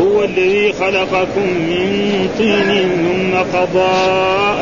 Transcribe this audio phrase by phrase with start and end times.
[0.00, 3.96] هو الذي خلقكم من طين ثم قضى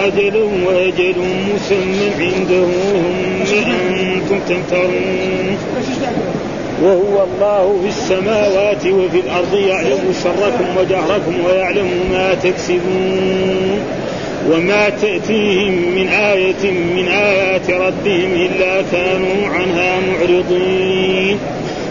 [0.07, 0.37] أجل
[0.67, 1.15] وأجل
[1.55, 2.67] مسمى عنده
[3.45, 5.59] ثم أنتم تمترون.
[6.83, 13.81] وهو الله في السماوات وفي الأرض يعلم سركم وجهركم ويعلم ما تكسبون.
[14.51, 21.39] وما تأتيهم من آية من آيات ربهم إلا كانوا عنها معرضين.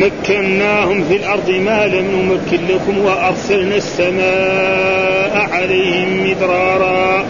[0.00, 7.24] مكناهم في الأرض ما لم نمكن لكم وأرسلنا السماء عليهم مدرارا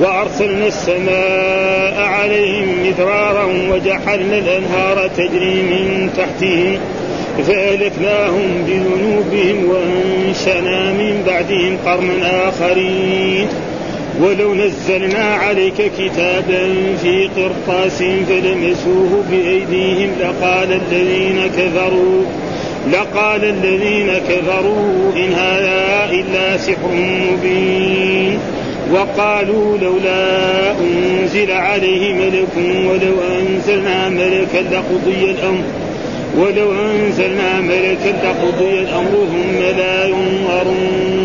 [0.00, 6.78] وأرسلنا السماء عليهم مدرارا وجعلنا الأنهار تجري من تحتهم
[7.46, 13.48] فأهلكناهم بذنوبهم وأنشأنا من بعدهم قرنا آخرين
[14.22, 16.68] ولو نزلنا عليك كتابا
[17.02, 22.24] في قرطاس فلمسوه بأيديهم لقال الذين كفروا
[22.92, 26.92] لقال الذين كفروا إن هذا إلا سحر
[27.32, 28.38] مبين.
[28.92, 35.64] وقالوا لولا أنزل عليه ملك ولو أنزلنا ملكا لقضي الأمر
[36.38, 41.17] ولو أنزلنا ملكا لقضي الأمر ثم لا ينظرون.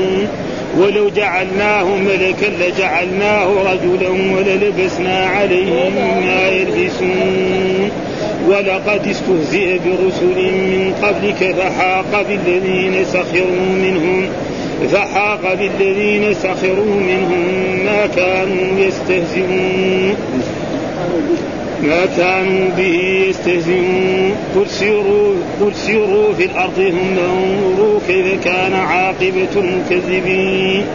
[0.77, 5.93] ولو جعلناه ملكا لجعلناه رجلا وللبسنا عليهم
[6.25, 7.91] ما يلبسون.
[8.47, 14.29] ولقد استهزئ برسل من قبلك فحاق بالذين سخروا منهم
[14.91, 17.45] فحاق بالذين سخروا منهم
[17.85, 20.16] ما كانوا يستهزئون.
[21.83, 29.53] ما كانوا به يستهزئون قل سيروا قل سيروا في الأرض ثم انظروا كيف كان عاقبة
[29.55, 30.85] المكذبين.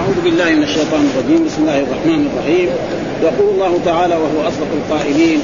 [0.00, 1.46] أعوذ بالله من الشيطان الرجيم.
[1.46, 2.68] بسم الله الرحمن الرحيم.
[3.22, 5.40] يقول الله تعالى وهو أصدق القائلين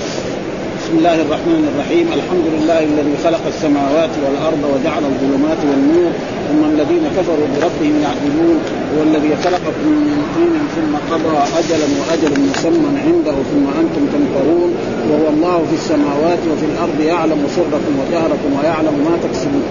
[0.81, 2.07] بسم الله الرحمن الرحيم.
[2.19, 6.13] الحمد لله الذي خلق السماوات والأرض وجعل الظلمات والنور
[6.49, 8.82] ثم الذين كفروا بربهم يعدلون.
[8.93, 14.71] هو الذي خلقكم من طين ثم قضى أجلا وأجل مسمى عنده ثم أنتم تمترون
[15.11, 19.63] وهو الله في السماوات وفي الأرض يعلم سركم وجهركم ويعلم ما تكسبون.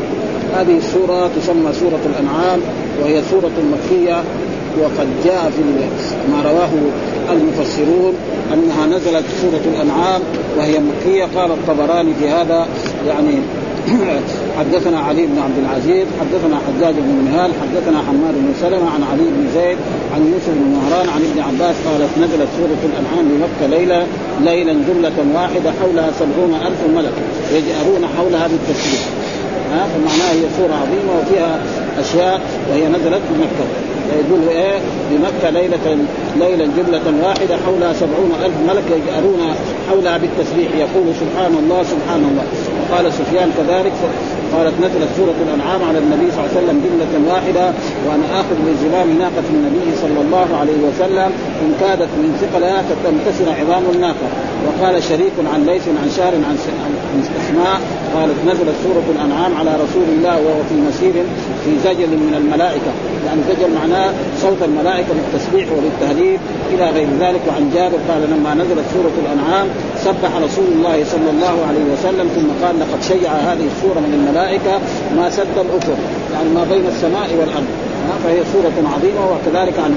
[0.55, 2.59] هذه السورة تسمى سورة الأنعام
[3.01, 4.23] وهي سورة مكية
[4.81, 5.61] وقد جاء في
[6.31, 6.69] ما رواه
[7.31, 8.13] المفسرون
[8.53, 10.21] أنها نزلت سورة الأنعام
[10.57, 11.25] وهي مكية.
[11.35, 12.67] قال الطبراني في هذا
[13.07, 13.39] يعني
[14.59, 19.23] حدثنا علي بن عبد العزيز حدثنا حجاج بن منهال حدثنا حماد بن سلمة عن علي
[19.23, 19.77] بن زيد
[20.15, 24.07] عن يوسف بن مهران عن ابن عباس قالت نزلت سورة الأنعام بمكه ليلة
[24.41, 27.13] ليلا جملة واحدة حولها سبعون ألف ملك
[27.51, 29.01] يجأرون حولها بالتسبيح
[29.71, 31.59] ها؟ فمعناها هي سورة عظيمة وفيها
[31.99, 33.67] أشياء وهي نزلت بمكه
[34.19, 34.79] يقول إيه؟
[35.11, 35.97] بمكه ليلة
[36.39, 39.39] ليلا جملة واحدة حولها سبعون ألف ملك يجأرون
[39.89, 42.43] حولها بالتسبيح يقول سبحان الله سبحان الله.
[42.91, 43.93] وقال سفيان كذلك
[44.53, 47.65] قالت نزلت سورة الأنعام على النبي صلى الله عليه وسلم جملة واحدة
[48.05, 51.29] وأنا آخذ بزمام ناقة النبي صلى الله عليه وسلم
[51.63, 54.27] إن كادت من ثقلها فتنكسر عظام الناقة.
[54.65, 56.55] وقال شريك عن ليث عن شار عن
[57.41, 57.77] أسماء
[58.15, 61.13] قالت نزلت سورة الأنعام على رسول الله وهو في مسير
[61.63, 62.91] في زجل من الملائكة
[63.25, 64.09] لأن زجل معناه
[64.41, 66.39] صوت الملائكة بالتسبيح وبالتهليل
[66.73, 67.41] إلى غير ذلك.
[67.47, 69.67] وعن جابر قال لما نزلت سورة الأنعام
[70.05, 74.73] سبح رسول الله صلى الله عليه وسلم ثم قال لقد شيع هذه السورة من الملائكة
[75.17, 75.97] ما سد الأفق
[76.33, 77.71] يعني ما بين السماء والأرض.
[78.23, 79.91] فهي سورة عظيمة وكذلك عن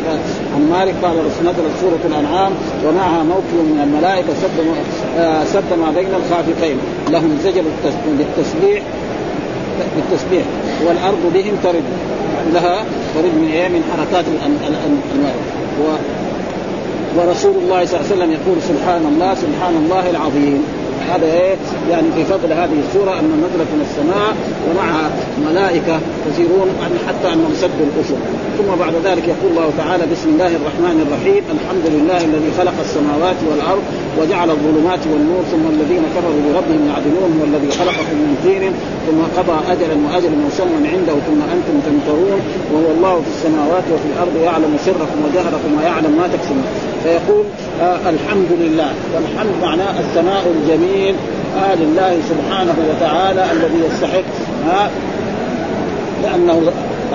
[0.55, 2.53] عن مالك قال نزلت سورة الأنعام
[2.85, 4.57] ومعها موكل من الملائكة سد
[5.55, 6.77] سد ما بين الخافقين.
[7.11, 7.63] لهم زجر
[8.19, 8.83] بالتسبيح
[9.97, 10.45] بالتسبيح
[10.87, 11.85] والأرض بهم ترد
[12.55, 12.85] لها
[13.15, 14.25] ترد من إيه من حركات
[14.69, 15.35] الانوار
[15.81, 15.85] و
[17.17, 20.65] ورسول الله صلى الله عليه وسلم يقول سبحان الله سبحان الله العظيم.
[21.13, 21.57] هذا إيه
[21.91, 24.31] يعني في فضل هذه السورة أن نزلت من السماء
[24.67, 25.07] ومعها
[25.49, 25.97] ملائكة
[26.29, 26.69] يسيرون
[27.07, 28.21] حتى أنهم سدوا الافق
[28.59, 33.39] ثم بعد ذلك يقول الله تعالى بسم الله الرحمن الرحيم الحمد لله الذي خلق السماوات
[33.49, 33.85] والأرض
[34.19, 38.65] وجعل الظلمات والنور ثم الذين كفروا بربهم يعدلون هو الذي خلقكم من طين
[39.07, 42.41] ثم قضى اجلا واجل مسمى عنده ثم أنتم تمترون
[42.97, 46.67] الله في السماوات وفي الأرض يعلم سركم وجهركم ويعلم ما تكسبون.
[47.05, 47.45] فيقول
[47.83, 48.91] آه الحمد لله.
[49.15, 51.15] والحمد معناه الثناء الجميل
[51.63, 54.25] آه لله سبحانه وتعالى الذي يستحق
[54.71, 54.89] آه
[56.23, 56.63] لأنه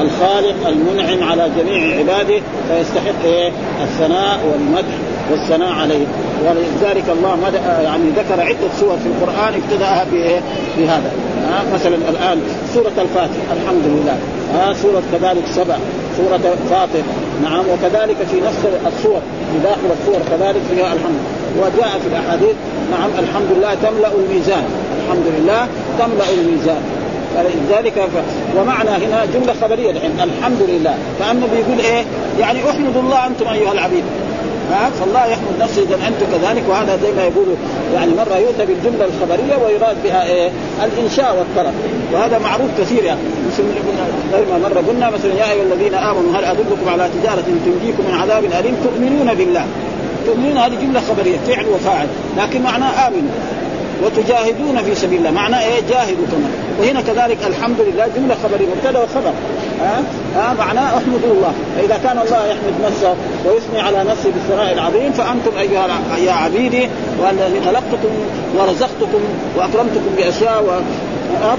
[0.01, 3.51] الخالق المنعم على جميع عباده فيستحق إيه؟
[3.83, 4.95] الثناء والمدح
[5.31, 6.05] والثناء عليه.
[6.45, 7.53] ولذلك الله مد...
[7.83, 10.39] يعني ذكر عدة سور في القرآن ابتدأها بإيه؟
[10.77, 11.11] بهذا.
[11.51, 12.41] ها مثلا الآن
[12.73, 14.17] سورة الفاتح الحمد لله.
[14.53, 15.77] ها سورة كذلك سبع
[16.17, 17.03] سورة فاطر
[17.43, 19.21] نعم وكذلك في نفس السور
[19.53, 21.19] في داخل السور كذلك فيها الحمد.
[21.57, 22.55] وجاء في الأحاديث
[22.91, 24.63] نعم الحمد لله تملأ الميزان.
[25.05, 25.67] الحمد لله
[25.99, 26.81] تملأ الميزان.
[27.35, 28.15] فلذلك ف...
[28.59, 30.97] ومعنى هنا جملة خبرية الحين الحمد لله.
[31.19, 32.03] كانه بيقول إيه؟
[32.39, 34.03] يعني احمد الله أنتم أيها العبيد.
[34.71, 37.55] ها فالله يحمد نفسه إذا أنتم كذلك وهذا زي ما يقولوا
[37.93, 40.49] يعني مرة يؤتى بالجملة الخبرية ويراد بها إيه؟
[40.83, 41.73] الإنشاء والطلب.
[42.13, 43.19] وهذا معروف كثير يعني.
[44.33, 48.13] غير ما مرة قلنا مثلا يا أيها الذين آمنوا هل أدلكم على تجارة تنجيكم من
[48.13, 49.65] عذاب أليم؟ تؤمنون بالله.
[50.25, 52.07] تؤمنون هذه جملة خبرية فعل وفاعل.
[52.37, 53.31] لكن معناه آمنوا.
[54.03, 55.31] وتجاهدون في سبيل الله.
[55.31, 59.33] معناه إيه؟ جاهدوا كمان وهنا كذلك الحمد لله جملة خبريه مبتدأ وخبر.
[59.81, 60.03] ها؟
[60.35, 61.53] ها؟ معناه احمدوا الله.
[61.77, 63.15] فإذا كان الله يحمد نفسه
[63.45, 65.87] ويثني على نفسه بالثناء العظيم فأنتم أيها
[66.17, 68.09] يا عبيدي والذي خلقتكم
[68.57, 69.21] ورزقتكم
[69.57, 70.69] وأكرمتكم بأشياء و...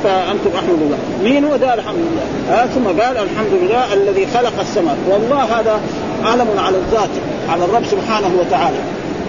[0.04, 0.98] فأنتم أحمدوا الله.
[1.24, 4.96] مين هو ده الحمد لله؟ آه ثم قال الحمد لله الذي خلق السماء.
[5.08, 5.80] والله هذا
[6.24, 7.10] علم على الذات
[7.48, 8.76] على الرب سبحانه وتعالى.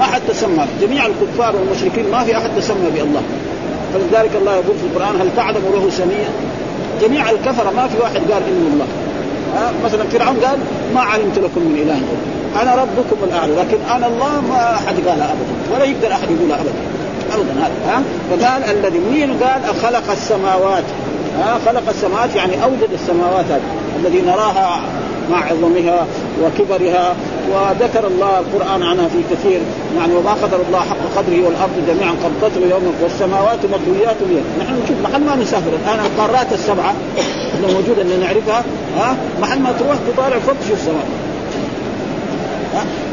[0.01, 3.21] ما حد تسمى جميع الكفار والمشركين ما في أحد تسمى بالله.
[3.93, 6.29] فلذلك الله يقول في القرآن هل تعلم له سميا
[7.01, 8.85] جميع الكفره ما في واحد قال إنه الله.
[9.55, 10.59] ها؟ مثلا فرعون قال
[10.93, 12.01] ما علمت لكم من إله
[12.61, 16.73] أنا ربكم الأعلى لكن أنا الله ما أحد قالها ابدا ولا يقدر أحد يقولها ابدا.
[17.33, 20.83] ابدا هذا ها؟ فقال الذي مين قال؟ خلق السماوات.
[21.39, 23.61] ها؟ خلق السماوات يعني أوجد السماوات هذه
[23.99, 24.81] الذي نراها
[25.31, 26.05] مع عظمها
[26.43, 27.15] وكبرها
[27.51, 29.61] وذكر الله القرآن عنها في كثير.
[29.97, 34.15] يعني وما قدر الله حق قدره والأرض جميعا قبضته يوم والسماوات مطويات.
[34.29, 35.71] بيده نحن نشوف محل ما نسافر.
[35.83, 36.93] الآن القارات السبعة
[37.55, 38.63] اللي موجودة اللي نعرفها
[38.97, 41.05] ها؟ محل ما تروح تطالع فوق تشوف السماء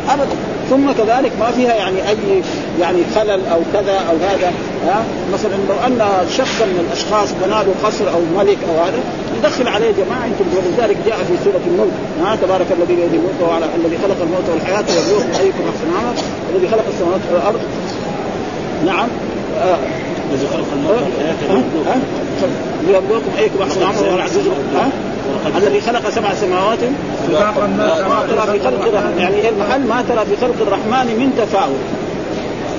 [0.09, 0.58] ابدا.
[0.71, 2.43] ثم كذلك ما فيها يعني أي
[2.81, 4.53] يعني خلل أو كذا أو هذا
[4.87, 6.01] ها؟ مثلا لو أن
[6.37, 8.99] شخصا من الأشخاص بنى له قصر أو ملك أو هذا
[9.39, 10.45] يدخل عليه جماعة أنتم.
[10.57, 14.85] ولذلك جاء في سورة الملك ها؟ تبارك الذي بيده الملك وعلى الذي خلق الموت والحياة
[14.89, 16.23] ويبلوكم ايكم احسن عملا
[16.55, 17.61] الذي خلق السماوات والأرض.
[18.87, 19.09] نعم.
[19.61, 19.79] آه.
[20.33, 21.63] الذي خلق الموت والحياة
[22.87, 24.47] ليبلوكم ايكم احسن عملا وهو العزيز.
[24.75, 24.91] ها؟
[25.57, 26.79] الذي خلق سبع سماوات.
[27.29, 31.85] ما ترى في خلق يعني المحل ما ترى في خلق الرحمن من تفاوت.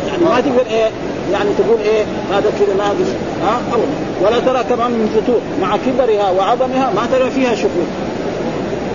[0.07, 0.89] يعني ما تقول إيه
[1.31, 3.09] يعني تقول إيه هذا كذا ناقص
[3.43, 3.79] ها؟ أو
[4.21, 7.87] ولا ترى كمان من فتور مع كبرها وعظمها ما ترى فيها شكور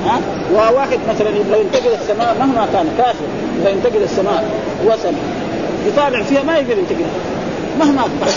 [0.06, 0.20] ها؟
[0.54, 3.26] وواحد مثلا لو ينتقل السماء مهما كان كافر
[3.60, 4.44] إذا ينتقل السماء
[4.86, 5.14] وصل
[5.86, 7.04] يطالع فيها ما يقدر ينتقل.
[7.80, 8.34] مهما كان.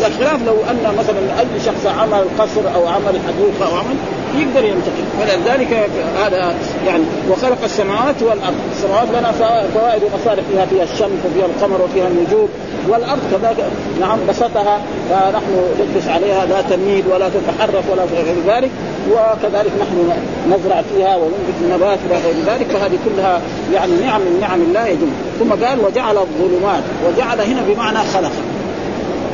[0.00, 3.96] بخلاف لو أن مثلا أي شخص عمل قصر أو عمل حديقه أو عمل
[4.36, 5.04] يقدر ينتقل.
[5.20, 5.90] فلذلك
[6.24, 6.54] هذا
[6.86, 9.32] يعني وخلق السماوات والأرض، السماوات لنا
[9.74, 12.48] فوائد ومصالح فيها فيها الشمس وفيها القمر وفيها النجوم
[12.88, 13.70] والأرض كذلك.
[14.00, 14.80] نعم بسطها
[15.10, 18.70] فنحن نجلس عليها لا تميد ولا تتحرك ولا غير ذلك.
[19.10, 20.12] وكذلك نحن
[20.50, 22.66] نزرع فيها وننبت النبات وغير ذلك.
[22.66, 23.40] فهذه كلها
[23.74, 25.08] يعني نعم من نعم الله يجب
[25.38, 28.32] ثم قال وجعل الظلمات وجعل هنا بمعنى خلق.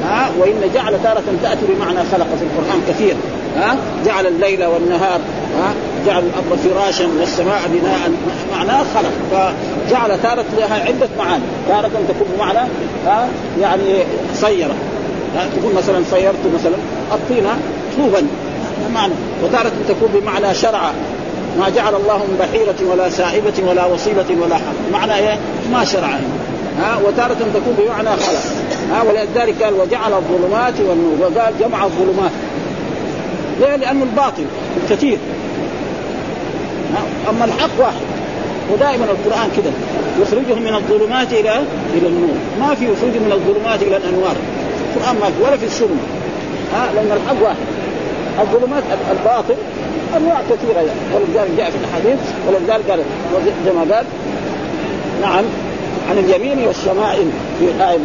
[0.05, 3.14] ها؟ وإن جعل تارة تأتي بمعنى خلق في القرآن كثير.
[3.57, 5.21] ها؟ جعل الليل والنهار
[5.59, 5.73] ها؟
[6.07, 8.11] جعل الأرض فراشا والسماء بناء
[8.52, 9.12] معناه خلق.
[9.31, 11.45] فجعل تارة لها عدة معاني.
[11.69, 12.69] تارة تكون بمعنى
[13.07, 13.28] ها؟
[13.61, 14.75] يعني صيرة.
[15.35, 16.76] تقول مثلا صيرت مثلا
[17.12, 17.59] الطينة
[17.97, 18.26] طوبا
[18.95, 19.12] معنى.
[19.45, 20.90] وتارة تكون بمعنى شرع.
[21.59, 25.38] ما جعل الله من بحيرة ولا سائبة ولا وصيلة ولا حق معنى إيه؟
[25.73, 26.09] ما شرع.
[26.81, 28.45] ها؟ وتارة تكون بمعنى خلق.
[28.93, 32.31] ها؟ ولذلك قال وجعل الظلمات والنور وقال جمع الظلمات.
[33.61, 34.45] ليه؟ لأنه الباطل
[34.91, 35.19] كثير.
[37.31, 38.07] أما الحق واحد.
[38.73, 39.73] ودائما القرآن كذا
[40.23, 41.53] يخرجهم من الظلمات إلى
[41.95, 42.37] إلى النور.
[42.61, 44.37] ما في يخرجهم من الظلمات إلى الأنوار.
[44.97, 46.03] القرآن ما في ولا في السنة.
[46.75, 47.57] ها؟ لأن الحق واحد.
[48.41, 49.55] الظلمات الباطل
[50.17, 50.79] أنواع كثيرة.
[50.79, 53.00] يعني ولذلك جاء في الحديث ولذلك قال
[53.67, 54.05] كما قال
[55.23, 55.45] نعم
[56.11, 57.99] عن اليمين والشمائل في الآية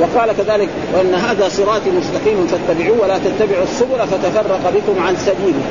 [0.00, 5.62] وقال كذلك وإن هذا صراطي مستقيم فاتبعوه ولا تتبعوا السبل فتفرق بكم عن سبيله.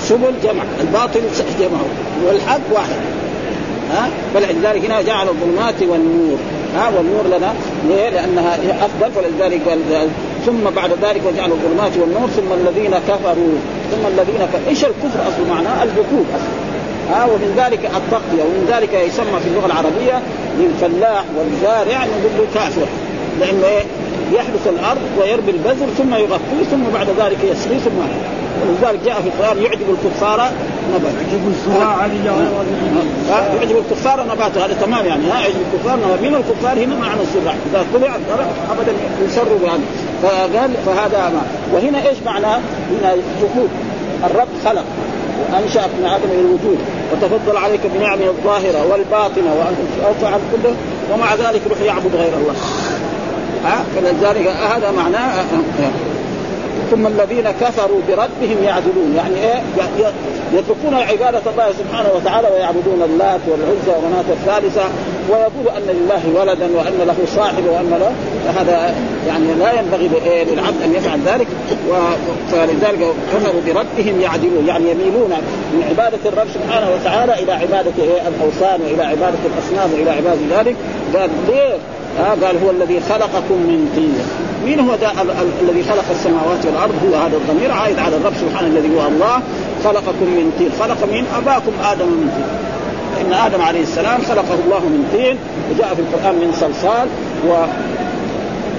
[0.00, 1.20] سبل جمع الباطل
[1.60, 1.86] جمعه
[2.26, 3.00] والحق واحد.
[3.92, 6.38] ها؟ فلذلك هنا جعل الظلمات والنور.
[6.76, 7.54] ها؟ والنور لنا
[7.88, 9.78] ليه؟ لأنها أفضل فلذلك
[10.46, 13.54] ثم بعد ذلك وجعل الظلمات والنور ثم الذين كفروا
[13.90, 14.68] ثم الذين ك...
[14.68, 16.65] إيش الكفر أصل؟ معناه الركوب أصلا
[17.10, 20.22] ها ومن ذلك التقية ومن ذلك يسمى في اللغة العربية
[20.58, 22.86] للفلاح والزارع نقول له كافر
[23.40, 23.84] لأنه إيه؟
[24.32, 27.98] يحدث الأرض ويرمي البذر ثم يغطيه ثم بعد ذلك يسقي ثم
[28.62, 30.50] ولذلك جاء في القرآن يعجب الكفار
[30.94, 31.16] نباته.
[33.56, 34.64] يعجب الكفار نباته.
[34.64, 36.22] هذا تمام يعني ها؟ يعجب الكفار نباته.
[36.22, 37.54] من الكفار هنا معنى الزراع.
[37.70, 38.16] إذا طلع
[38.70, 38.92] أبدا
[39.26, 39.80] يسروا بهذا.
[40.22, 41.42] فقال فهذا ما.
[41.74, 42.46] وهنا إيش معنى؟
[42.90, 43.70] هنا جحود
[44.24, 44.84] الرب خلق.
[45.52, 46.78] وانشا ابن آدم إلى الوجود
[47.12, 49.76] وتفضل عليك بنعمه الظاهرة والباطنة وأن
[50.20, 50.74] فعل كله
[51.12, 52.54] ومع ذلك روح يعبد غير الله.
[53.64, 55.44] ها؟ فلذلك هذا معناه
[56.90, 59.14] ثم الذين كفروا بربهم يعدلون.
[59.16, 59.62] يعني إيه؟
[60.54, 64.84] يتركون عبادة الله سبحانه وتعالى ويعبدون اللات والعزى ومناة الثالثة
[65.30, 68.12] ويقول أن لله ولدا وأن له صاحب وأن له
[68.60, 68.94] هذا
[69.28, 70.10] يعني لا ينبغي
[70.44, 71.46] للعبد أن يفعل ذلك.
[72.52, 74.66] فلذلك كفروا بربهم يعدلون.
[74.66, 75.30] يعني يميلون
[75.72, 77.92] من عبادة الرب سبحانه وتعالى إلى عبادة
[78.28, 80.76] الأوثان وإلى عبادة الأصنام وإلى عبادة ذلك.
[81.14, 81.78] قال ليه؟
[82.18, 84.18] قال هو الذي خلقكم من طين.
[84.66, 85.10] مين هو ده
[85.62, 87.72] الذي خلق السماوات والأرض؟ هو هذا الضمير.
[87.72, 89.42] عائد على الرب سبحانه الذي هو الله.
[89.84, 90.70] خلقكم من طين.
[90.80, 92.50] خلق من أباكم آدم من طين.
[93.16, 95.36] فان آدم عليه السلام خلقه الله من طين.
[95.70, 97.08] وجاء في القرآن من صلصال
[97.48, 97.50] و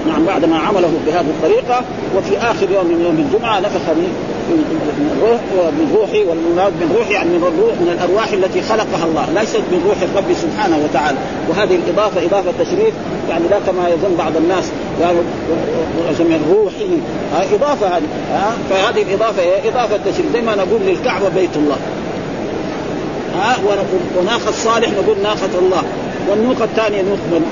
[0.06, 1.82] نعم بعد ما عمله بهذه الطريقة
[2.16, 7.28] وفي آخر يوم من يوم الجمعة نفخ من الروح من روحي والمراد من روح يعني
[7.28, 9.40] من الروح من الأرواح التي خلقها الله.
[9.40, 11.18] ليست من روح الرب سبحانه وتعالى.
[11.48, 12.94] وهذه الاضافه إضافة تشريف
[13.28, 14.64] يعني لا كما يظن بعض الناس
[15.02, 15.22] قالوا
[16.04, 16.92] يعني من روحه
[17.54, 18.08] إضافة هذه.
[18.70, 20.32] فهذه الإضافة إضافة تشريف.
[20.32, 21.76] زي ما نقول للكعبة بيت الله.
[23.34, 23.56] ها
[24.18, 25.82] وناقه صالح نقول ناقه الله.
[26.28, 27.42] والنوق الثانية نوق من؟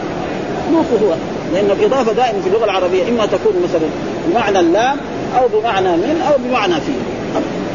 [0.72, 1.14] نوق هو.
[1.54, 3.88] لأن الإضافة دائما في اللغة العربية إما تكون مثلا
[4.28, 4.96] بمعنى اللام
[5.38, 6.92] أو بمعنى من أو بمعنى في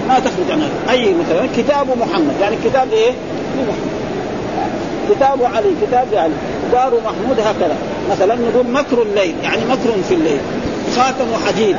[0.07, 3.11] ما تخرج عنها أي مثلا كتاب محمد يعني كتاب إيه؟
[3.57, 3.91] لمحمد
[5.09, 6.33] كتاب علي كتاب علي.
[6.71, 7.75] دار محمود هكذا.
[8.11, 10.39] مثلا نقول مكر الليل يعني مكر في الليل.
[10.95, 11.75] خاتم حديد.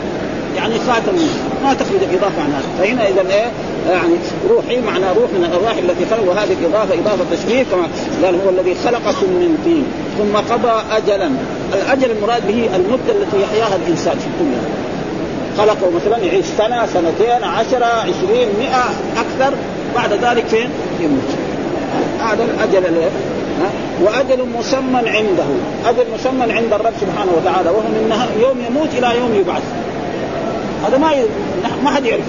[0.56, 1.16] يعني خاتم
[1.64, 2.68] ما تخرج الاضافه عن هذا.
[2.78, 3.50] فهنا اذا إيه؟
[3.90, 4.14] يعني
[4.50, 7.88] روحي معنى روح من الأرواح التي خلق وهذه الاضافه إضافة تشريف كما
[8.24, 9.84] قال هو الذي خلقكم من طين
[10.18, 11.30] ثم قضى اجلا.
[11.74, 14.62] الأجل المراد به المدة التي يحياها الإنسان في الدنيا.
[15.58, 18.84] خلقه مثلا يعيش سنة سنتين عشرة عشرين مئة
[19.16, 19.54] أكثر.
[19.94, 20.68] بعد ذلك فين؟
[21.00, 21.30] يموت.
[22.20, 22.94] هذا الأجل
[24.02, 25.44] وأجل مسمى عنده.
[25.86, 29.62] أجل مسمى عند الرب سبحانه وتعالى وهو من يوم يموت إلى يوم يبعث.
[30.86, 31.24] هذا ما ي...
[31.84, 32.24] ما حد يعرف.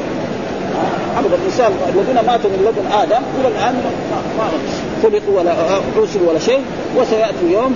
[1.19, 3.83] أبدا الإنسان الذين ماتوا من لدن آدم إلى الآن
[4.37, 4.49] ما
[5.03, 5.53] خلقوا ولا
[5.97, 6.59] أرسلوا ولا شيء
[6.97, 7.75] وسيأتي يوم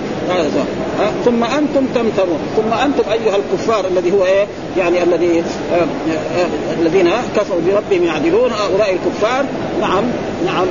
[1.24, 2.38] ثم أنتم تمترون.
[2.56, 4.46] ثم أنتم أيها الكفار الذي هو إيه؟
[4.78, 6.46] يعني الذي آه آه
[6.80, 9.44] الذين كفروا بربهم يعدلون هؤلاء الكفار.
[9.80, 10.04] نعم
[10.46, 10.66] نعم.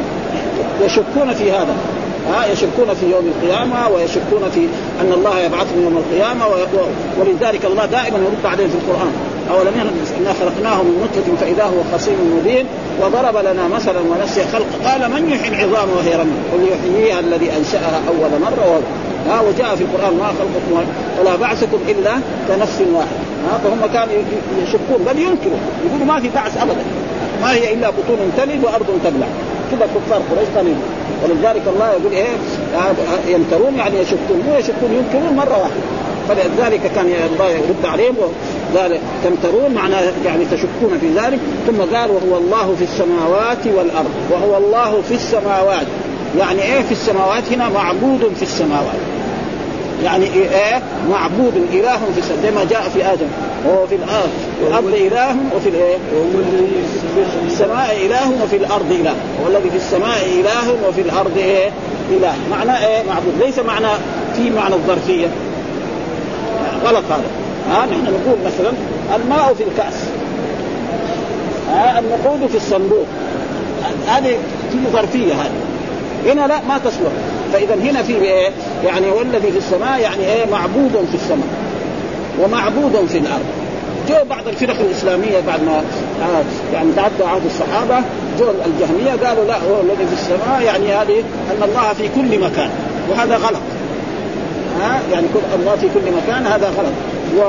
[0.82, 1.76] يشكون في هذا.
[2.34, 4.68] ها يشكون في يوم القيامة ويشكون في
[5.02, 6.46] أن الله يبعثهم يوم القيامة
[7.20, 9.12] ولذلك الله دائما يرد عليهم في القرآن.
[9.52, 9.74] أولم
[10.20, 12.66] إنا خلقناه من نطفة فإذا هو خصيم مبين
[13.02, 14.66] وضرب لنا مثلا ونسي خلق.
[14.86, 18.82] قال من يحيي العظام وهي رمي قل يحييها الذي أنشأها أول مرة
[19.30, 20.88] ها وجاء في القرآن ما خلقكم
[21.20, 22.12] ولا بعثكم إلا
[22.48, 24.24] كنفس واحد ها فهم كانوا
[24.64, 25.06] يشكون.
[25.06, 25.60] بل ينكروا.
[25.86, 26.84] يقولوا ما في بعث أبدا.
[27.42, 29.28] ما هي إلا بطون تلد وأرض تبلع.
[29.72, 30.74] كذا كفار قريش كانوا
[31.24, 32.36] ولذلك الله يقول إيه؟
[33.28, 34.44] يمترون يعني يشكون.
[34.48, 35.97] مو يشكون ينكرون مرة واحدة.
[36.30, 38.16] فلذلك كان الله يرد عليهم
[38.78, 41.40] قال تمترون معناه يعني تشكون في ذلك.
[41.68, 44.12] ثم قال وهو الله في السماوات والأرض.
[44.32, 45.88] وهو الله في السماوات.
[46.40, 49.02] يعني إيه في السماوات؟ هنا معبود في السماوات.
[50.04, 53.28] يعني إيه؟ معبود إله في السماء زي ما جاء في آدم.
[53.66, 54.30] وهو في الأرض.
[54.68, 55.98] الأرض إله وفي الإيه؟
[57.16, 59.16] في السماء إله وفي الأرض إله.
[59.44, 61.70] هو الذي في السماء إله وفي الأرض إيه؟
[62.10, 62.34] إله.
[62.52, 63.34] معنى إيه؟ معبود.
[63.40, 63.88] ليس معنى
[64.36, 65.28] في معنى الظرفية.
[66.86, 67.28] غلط هذا.
[67.72, 68.72] ها نحن نقول مثلا
[69.16, 70.04] الماء في الكأس.
[71.72, 73.06] ها النقود في الصندوق.
[74.08, 74.38] هذه
[74.72, 75.52] في ظرفيه هذه.
[76.26, 77.12] هنا لا ما تصلح
[77.54, 78.50] فاذا هنا في إيه؟
[78.86, 81.48] يعني والذي في السماء يعني إيه؟ معبود في السماء.
[82.42, 83.46] ومعبود في الأرض.
[84.10, 85.84] جو بعض الفرق الإسلامية بعد ما
[86.74, 88.06] يعني تعدى عهد الصحابة
[88.40, 92.70] جو الجهمية قالوا لا هو الذي في السماء يعني هذه أن الله في كل مكان.
[93.10, 93.62] وهذا غلط.
[94.82, 96.94] ها يعني كل الله في كل مكان هذا غلط.
[97.38, 97.42] و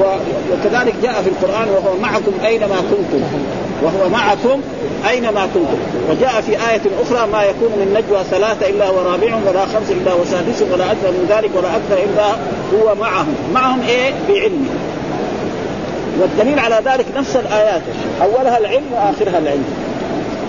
[0.00, 0.04] و
[0.52, 3.22] وكذلك جاء في القرآن وهو معكم أينما كنتم.
[3.82, 4.60] وهو معكم
[5.08, 5.78] أينما كنتم.
[6.10, 10.12] وجاء في آية أخرى ما يكون من نجوى ثلاثة إلا هو رابعهم ولا خمس إلا
[10.12, 12.26] هو سادسهم ولا أكثر من ذلك ولا أكثر إلا
[12.74, 13.34] هو معهم.
[13.54, 14.70] معهم إيه؟ بعلمه
[16.20, 17.82] والدليل على ذلك نفس الآيات.
[18.22, 19.64] أولها العلم وآخرها العلم.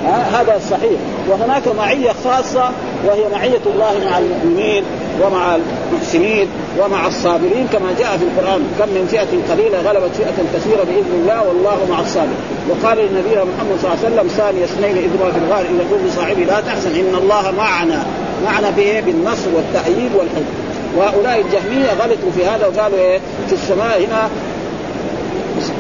[0.06, 2.72] هذا الصحيح وهناك معية خاصة
[3.06, 4.84] وهي معيه الله مع المؤمنين
[5.22, 6.48] ومع المحسنين
[6.80, 8.62] ومع الصابرين كما جاء في القرآن.
[8.80, 12.42] كم من فئة قليلة غلبت فئة كثيرة بإذن الله والله مع الصابرين.
[12.70, 16.44] وقال لنبينا محمد صلى الله عليه وسلم ثاني اثنين اذ في الغار إذا يقول لصاحبه
[16.44, 18.06] لا تحزن إن الله معنا.
[18.46, 20.46] معنا بايه؟ بالنصر والتأييد والحب
[20.98, 24.30] وهؤلاء الجهمية غلطوا في هذا وقالوا إيه؟ في السماء هنا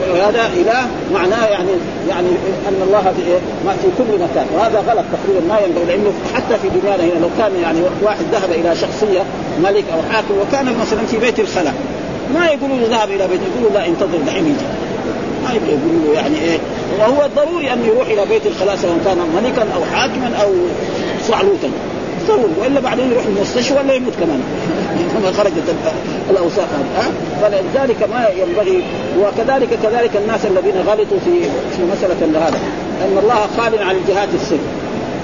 [0.05, 0.81] هذا إله
[1.13, 1.69] معناه يعني
[2.09, 2.29] يعني
[2.69, 4.45] أن الله في إيه؟ ما في كل مكان.
[4.55, 8.51] وهذا غلط تقريبا ما ينبغي لأنه حتى في دنيانا هنا لو كان يعني واحد ذهب
[8.51, 9.21] إلى شخصية
[9.63, 11.73] ملك أو حاكم وكان مثلا في بيت الخلاء
[12.33, 14.65] ما يقولوا له ذهب إلى بيت يقولوا لا انتظر دحين يجي.
[15.43, 16.57] ما يقولوا له يعني إيه.
[16.99, 20.49] وهو ضروري أن يروح إلى بيت الخلاء سواء كان ملكا أو حاكما أو
[21.27, 21.69] صعلوتا.
[22.27, 24.41] ضروري وإلا بعدين يروح المستشفى ولا يموت كمان.
[25.21, 25.75] كما خرجت
[26.29, 26.65] الأوساخ
[26.97, 28.83] هذه فلذلك ما ينبغي
[29.19, 31.41] وكذلك كذلك الناس الذين غلطوا في
[31.77, 32.59] في مسألة هذا
[33.05, 34.59] أن الله خال عن الجهات الست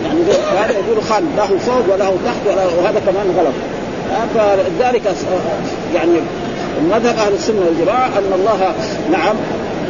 [0.06, 0.20] يعني
[0.60, 3.54] هذا يقول خال له فوق وله تحت وهذا كمان غلط.
[4.36, 5.02] فلذلك
[5.96, 6.12] يعني
[6.90, 8.74] مذهب أهل السنة والجماعة أن الله
[9.12, 9.36] نعم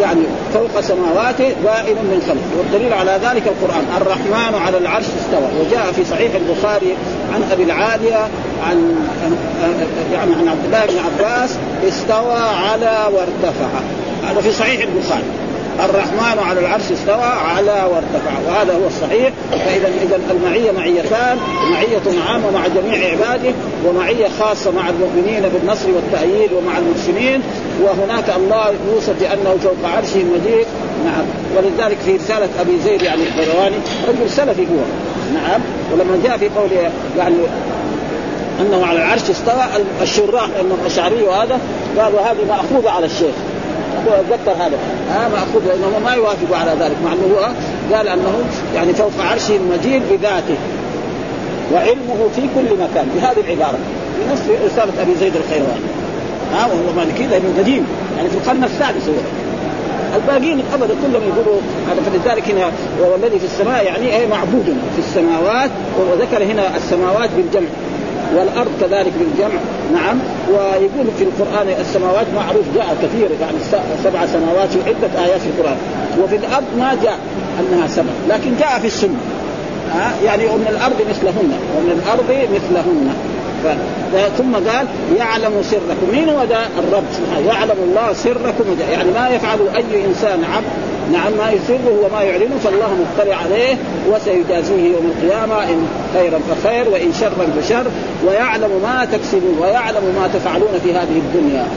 [0.01, 0.21] يعني
[0.53, 3.85] فوق سماواته بائن من خلقه والدليل على ذلك القرآن.
[3.97, 5.49] الرحمن على العرش استوى.
[5.59, 6.95] وجاء في صحيح البخاري
[7.33, 8.27] عن أبي العالية
[8.67, 8.95] عن
[10.13, 13.67] يعني عن عبد الله بن عباس استوى على وارتفع.
[14.27, 15.23] هذا في صحيح البخاري.
[15.85, 18.31] الرحمن على العرش استوى على وارتفع.
[18.47, 19.33] وهذا هو الصحيح.
[19.51, 21.37] فاذا إذا المعية معيتان
[21.71, 23.53] معية عامه مع جميع عباده
[23.85, 27.41] ومعية خاصة مع المؤمنين بالنصر والتأييد ومع المسلمين
[27.81, 30.67] وهناك الله يوصف بأنه فوق عرشه مجيد
[31.05, 31.25] نعم.
[31.57, 33.75] ولذلك في رسالة أبي زيد يعني القيرواني
[34.07, 34.83] رجل سلفي هو.
[35.33, 35.61] نعم.
[35.93, 37.35] ولما جاء في قوله يعني
[38.61, 39.63] أنه على العرش استوى
[40.01, 41.59] الشراح انه الاشعري وهذا
[41.99, 43.35] قالوا هذه مأخوذة على الشيخ.
[44.07, 44.77] اتذكر هذا.
[45.11, 47.49] ها ماخوذ لأنه ما يوافق على ذلك مع أنه هو
[47.95, 48.33] قال أنه
[48.75, 50.55] يعني فوق عرشه المجيد بذاته
[51.73, 53.77] وعلمه في كل مكان بهذه العبارة.
[54.17, 55.87] في نفس رسالة أبي زيد الخيرواني
[56.53, 59.21] ها وهو مالكي لأنه قديم يعني في القرن السادس هو.
[60.15, 62.71] الباقيين ابدا كلهم يقولوا هذا فلذلك هنا
[63.11, 65.69] والذي في السماء يعني إيه معبود في السماوات
[65.99, 67.67] وذكر هنا السماوات بالجمع.
[68.35, 69.59] والأرض كذلك بالجمع.
[69.93, 70.19] نعم.
[70.49, 73.57] ويقول في القرآن السماوات معروف جاء كثير يعني
[74.03, 75.77] سبع سماوات في عده آيات في القرآن.
[76.23, 77.19] وفي الأرض ما جاء
[77.59, 79.19] أنها سبع لكن جاء في السنة.
[80.25, 83.13] يعني ومن الأرض مثلهن ومن الأرض مثلهن.
[84.37, 86.07] ثم قال يعلم سركم.
[86.11, 87.47] مين هو ده الرب سبحانه.
[87.47, 88.77] يعلم الله سركم.
[88.91, 90.65] يعني ما يفعل أي إنسان عبد
[91.11, 93.75] نعم ما يسره وما يعلنه فالله مطلع عليه
[94.09, 97.85] وسيجازيه يوم القيامة إن خيرا فخير وإن شرا فشر.
[98.27, 101.67] ويعلم ما تكسبون ويعلم ما تفعلون في هذه الدنيا.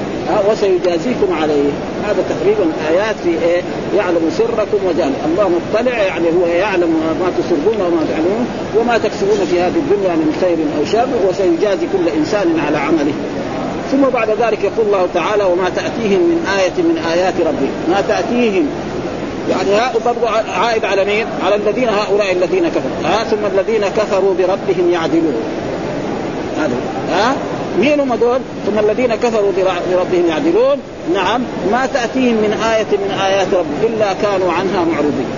[0.51, 1.71] وسيجازيكم عليه.
[2.05, 3.63] هذا تقريبا آيات في إيه؟
[3.97, 6.91] يعلم سركم وجعل الله مطلع يعني هو يعلم
[7.21, 8.47] ما تسرون وما تعلمون
[8.79, 13.13] وما تكسبون في هذه الدنيا من خير أو شر وسيجازي كل إنسان على عمله.
[13.93, 18.67] ثم بعد ذلك يقول الله تعالى وما تأتيهم من آية من آيات ربهم ما تأتيهم.
[19.51, 20.27] يعني برضو
[20.61, 23.05] عائد على مين؟ على الذين هؤلاء الذين كفروا.
[23.05, 25.35] ها ثم الذين كفروا بربهم يعدلون.
[26.59, 26.75] هذا
[27.11, 27.35] ها؟
[27.81, 29.53] مين هم دول؟ ثم الذين كفروا
[29.91, 30.79] بربهم يعدلون.
[31.15, 31.41] نعم
[31.73, 35.31] ما تأتيهم من آية من آيات ربهم إلا كانوا عنها معرضين.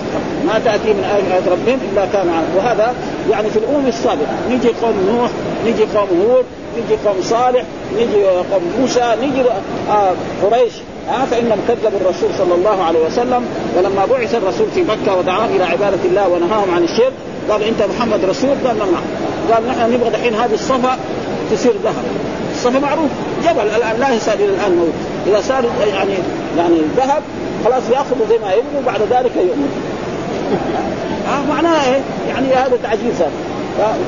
[0.47, 2.47] ما تأتيهم من آية من آيات ربهم إلا كانوا عنها.
[2.57, 2.93] وهذا
[3.31, 4.35] يعني في الأمم السابقة.
[4.49, 5.29] نجي قوم نوح
[5.67, 6.45] نجي قوم هود
[6.77, 7.63] نجي قوم صالح
[7.95, 9.41] نجي قوم موسى نجي
[9.89, 10.73] آه قريش.
[11.09, 13.45] ها فإنهم كذبوا الرسول صلى الله عليه وسلم.
[13.77, 17.13] ولما بعث الرسول في مكة ودعاهم إلى عبادة الله ونهاهم عن الشرك
[17.49, 19.03] قال إنت محمد رسول قال نعم.
[19.51, 20.97] قال نحن نبغى دحين هذه الصفا
[21.51, 22.03] تصير ذهب
[22.65, 23.09] الصفا معروف.
[23.43, 23.75] جبل.
[23.75, 24.93] الآن لا يسال إلى الآن موت.
[25.27, 26.13] إذا صار يعني
[26.57, 27.21] يعني ذهب
[27.65, 29.71] خلاص يأخذوا زي ما يبغوا وبعد ذلك يؤمن.
[31.31, 33.23] آه معناها إيه؟ يعني هذا تعجيز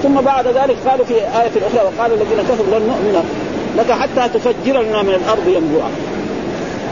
[0.03, 3.23] ثم بعد ذلك قالوا في آية أخرى وقال الذين كفروا لن نؤمن
[3.77, 5.89] لك حتى تفجر لنا من الأرض ينبوعا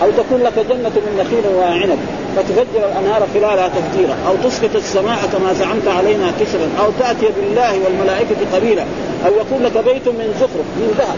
[0.01, 1.99] أو تكون لك جنة من نخيل وعنب
[2.35, 4.15] فتفجر الأنهار خلالها تفجيرا.
[4.27, 6.69] أو تسقط السماء كما زعمت علينا كسرا.
[6.79, 8.83] أو تأتي بالله والملائكة قبيلا.
[9.25, 11.17] أو يكون لك بيت من زخرف من ذهب.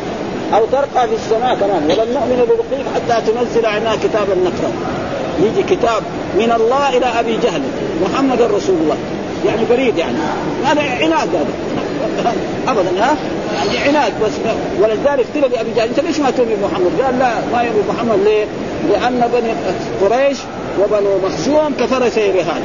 [0.54, 1.84] أو ترقى في السماء كمان.
[1.84, 4.72] ولن نؤمن برقيك حتى تنزل علينا كتابا نقرأ.
[5.40, 6.04] يجي كتاب
[6.38, 7.62] من الله إلى أبي جهل
[8.04, 8.98] محمد رسول الله.
[9.46, 10.18] يعني بريد يعني.
[10.66, 11.46] هذا عناد هذا.
[12.68, 13.16] ابدا ها؟
[13.56, 14.32] يعني عناد بس.
[14.82, 18.20] ولذلك قيل لأبي جهل أنت ليش ما تؤمن بمحمد؟ قال لا ما يؤمن بمحمد.
[18.24, 18.46] ليه؟
[18.90, 19.54] لأن بني
[20.02, 20.38] قريش
[20.80, 22.62] وبنو مخزوم كفرسي رهان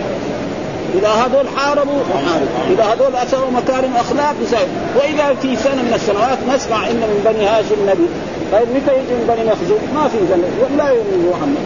[0.94, 6.38] إذا هذول حاربوا وحاربوا إذا هذول اسوا مكارم أخلاق يساوي وإذا في سنة من السنوات
[6.54, 8.08] نسمع إن من بني هاشم نبي.
[8.52, 11.64] طيب متى يجي من بني مخزوم؟ ما في ذنب ولا يؤمن محمد.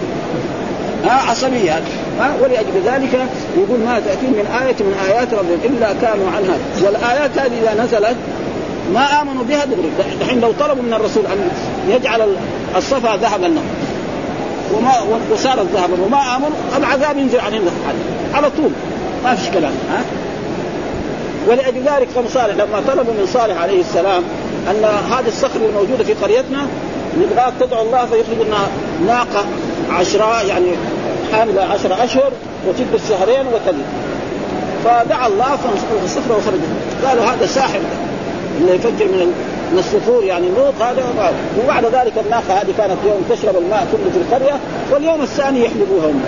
[1.05, 1.83] ها عصبية
[2.21, 6.57] ها ولأجل ذلك يقول ما تأتي من آية من آيات ربهم إلا كانوا عنها.
[6.83, 8.17] والآيات هذه إذا نزلت
[8.95, 9.91] ما آمنوا بها دغري.
[10.21, 11.49] دحين لو طلبوا من الرسول أن
[11.89, 12.37] يجعل
[12.77, 13.69] الصفا ذهبا لهم.
[14.75, 14.93] وما
[15.33, 17.63] وصارت ذهبا وما آمنوا العذاب ينزل عليهم
[18.35, 18.71] على طول.
[19.25, 20.05] ما فيش كلام ها؟
[21.49, 24.23] ولأجل ذلك قوم صالح لما طلبوا من صالح عليه السلام
[24.71, 26.67] أن هذه الصخرة الموجودة في قريتنا
[27.19, 28.59] نبغاك تدعو الله فيخرج لنا
[29.07, 29.45] ناقة
[29.91, 30.67] عشراء يعني
[31.33, 32.33] حاملة عشرة أشهر
[32.69, 33.85] وتلبس شهرين وتلد
[34.85, 35.57] فدعا الله
[36.03, 37.81] فالصخرة وخرجت قالوا هذا ساحر
[38.61, 39.33] اللي يفجر من
[39.73, 41.33] من الصخور يعني النوط هذا
[41.65, 44.59] وبعد ذلك الناقة هذه كانت يوم تشرب الماء كله في القرية
[44.93, 46.23] واليوم الثاني يحلبوها هم.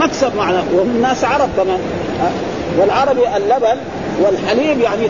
[0.00, 1.78] مكسب معنا وهم ناس عرب كمان.
[2.78, 3.78] والعربي اللبن
[4.20, 5.08] والحليب يعني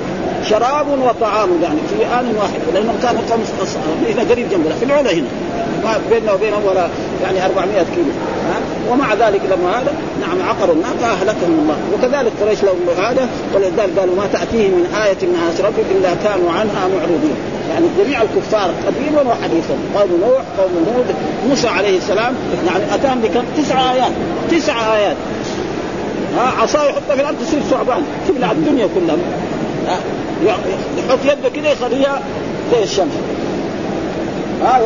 [0.50, 3.20] شراب وطعام يعني في آن واحد لأنهم كانوا
[4.10, 5.28] هنا قريب جنبنا في العلا هنا.
[5.84, 6.88] ما بيننا وبينهم ولا
[7.22, 8.12] يعني 400 كيلو
[8.48, 8.58] ها؟
[8.90, 11.76] ومع ذلك لما هذا نعم عقروا الناقة أهلكهم الله.
[11.94, 16.50] وكذلك قريش لهم هذا ولذلك قالوا ما تأتيهم من آية من آيات ربك إلا كانوا
[16.50, 17.36] عنها معرضين.
[17.70, 21.06] يعني جميع الكفار قديما وحديثا قوم نوح قوم هود
[21.48, 22.34] موسى عليه السلام
[22.66, 24.12] يعني أتاهم بكم؟ تسع آيات
[24.50, 25.16] تسع آيات.
[26.36, 29.16] ها عصا يحطها في الأرض تصير ثعبان تبلع الدنيا كلها.
[30.98, 32.20] يحط يده كده يخليها
[32.72, 33.12] زي الشمس.
[34.62, 34.80] ها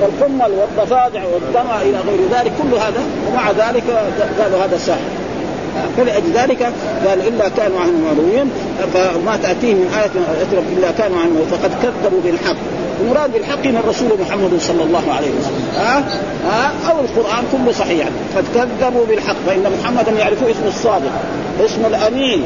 [0.00, 3.82] والقمل والضفادع والدمع إلى غير ذلك كل هذا ومع ذلك
[4.40, 5.00] قالوا هذا ساحر.
[5.96, 6.62] فلأجل ذلك
[7.06, 8.50] قال إلا كانوا عنهم معروين
[8.94, 12.56] فما تأتيهم من إيه اترك إلا كانوا عنهم فقد كذبوا بالحق.
[13.02, 15.68] المراد بالحق من الرسول محمد صلى الله عليه وسلم.
[15.76, 16.02] ها؟ أه؟
[16.50, 17.98] أه؟ أو القرآن كله صحيح.
[17.98, 21.12] يعني قد كذبوا بالحق فإن محمدا يعرفه اسم الصادق
[21.64, 22.42] اسم الأمين.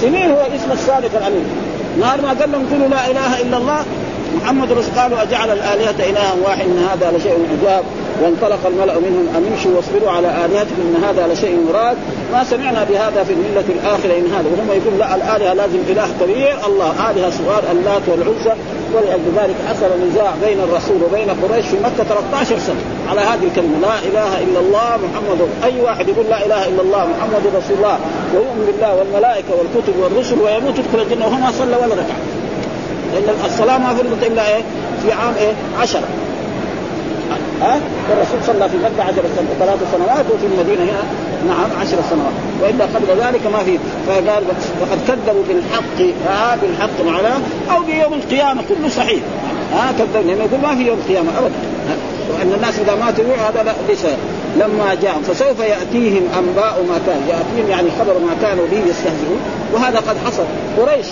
[0.00, 1.44] سنين هو اسم الصادق الأمين.
[2.00, 3.84] نهار ما قال لهم قولوا لا إله إلا الله.
[4.42, 7.84] محمد رسول قالوا أجعل الآلهة إلها واحد إن هذا لشيء عجاب.
[8.22, 11.96] وانطلق الملأ منهم أمشوا واصبروا على آلهتكم إن هذا لشيء مراد.
[12.32, 14.48] ما سمعنا بهذا في الملة الآخرة إن هذا.
[14.52, 16.56] وهم يقول لا الآلهة لازم إله كبير.
[16.66, 18.54] الله آلهة صغار اللات والعزى.
[18.94, 23.78] ولأجل ذلك حصل نزاع بين الرسول وبين قريش في مكة 13 سنة على هذه الكلمة.
[23.82, 25.40] لا إله إلا الله محمد.
[25.64, 27.98] أي واحد يقول لا إله إلا الله محمد رسول الله.
[28.34, 32.20] ويؤمن بالله والملائكة والكتب والرسل ويموت يدخل الجنة وهو ما صلى ولا ركعة
[33.14, 34.62] لأن الصلاة ما فرضت إلا إيه؟
[35.02, 36.08] في عام إيه؟ عشرة.
[37.62, 37.80] ها؟
[38.12, 39.22] الرسول صلى في مكه عشر
[39.58, 41.02] ثلاث سنوات وفي المدينة هنا
[41.48, 42.32] نعم عشر سنوات.
[42.62, 44.42] وإلا قبل ذلك ما في فقال
[44.80, 47.38] وقد كذبوا بالحق ها بالحق معناه
[47.70, 49.20] أو بيوم القيامة كله صحيح.
[49.72, 51.54] ها كذب لأنه يقول ما في يوم القيامة ابدا.
[52.30, 54.06] وأن الناس إذا ماتوا هذا ليس
[54.56, 57.20] لما جاء فسوف يأتيهم أنباء ما كان.
[57.28, 59.40] يأتيهم يعني خبر ما كانوا به يستهزئون.
[59.74, 60.44] وهذا قد حصل.
[60.78, 61.06] قريش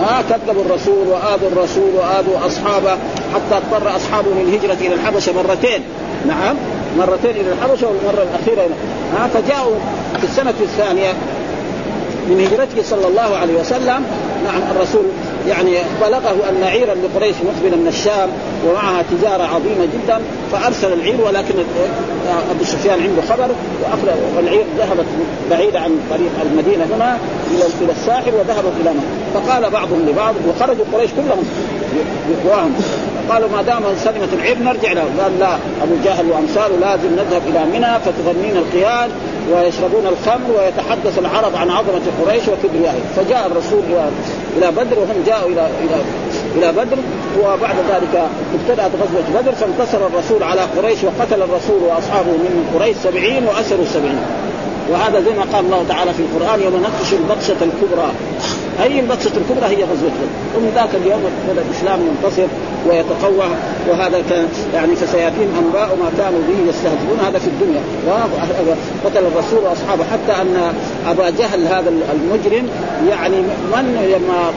[0.00, 2.96] ها كذبوا الرسول وآذوا الرسول وآذوا أصحابه.
[3.34, 5.82] حتى اضطر أصحابه للهجره إلى الحبشة مرتين.
[6.28, 6.56] نعم.
[6.98, 8.68] مرتين إلى الحبشة والمرة الأخيرة
[9.16, 9.74] ها فجاءوا
[10.20, 11.12] في السنة الثانية
[12.28, 14.04] من هجرته صلى الله عليه وسلم.
[14.44, 15.04] نعم الرسول
[15.48, 18.28] يعني بلغه أن عيرا لقريش مقبله من الشام
[18.66, 20.20] ومعها تجارة عظيمة جدا
[20.52, 21.54] فأرسل العير ولكن
[22.50, 23.48] أبو سفيان عنده خبر
[24.36, 25.06] والعير ذهبت
[25.50, 27.18] بعيدة عن طريق المدينة هنا
[27.50, 29.40] إلى الساحل وذهبت إلى مكة.
[29.40, 31.44] فقال بعضهم لبعض وخرجوا قريش كلهم
[32.28, 32.74] بقواهم
[33.32, 37.64] قالوا ما دام سلمت العير نرجع له قال لا أبو جهل وامثاله لازم نذهب إلى
[37.64, 39.10] منى فتغنين القياد
[39.52, 43.82] ويشربون الخمر ويتحدث العرب عن عظمة قريش وكبريائه فجاء الرسول
[44.58, 45.96] إلى بدر وهم جاءوا إلى إلى
[46.56, 46.96] إلى بدر
[47.40, 53.44] وبعد ذلك ابتدأت غزوة بدر فانتصر الرسول على قريش وقتل الرسول وأصحابه من قريش سبعين
[53.44, 54.22] وأسروا سبعين
[54.92, 58.10] وهذا زي ما قال الله تعالى في القرآن يوم نبطش البطشة الكبرى.
[58.82, 60.30] اي البطشة الكبرى هي غزوة بدر.
[60.56, 62.48] ومن ذاك اليوم بدا الإسلام ينتصر
[62.88, 63.48] ويتقوى
[63.90, 67.18] وهذا كان يعني فسياتيهم أنباء ما كانوا به يستهزئون.
[67.26, 67.80] هذا في الدنيا.
[69.04, 70.04] قتل الرسول وأصحابه.
[70.12, 70.74] حتى أن
[71.06, 72.68] أبا جهل هذا المجرم
[73.10, 73.36] يعني
[73.72, 74.52] من لما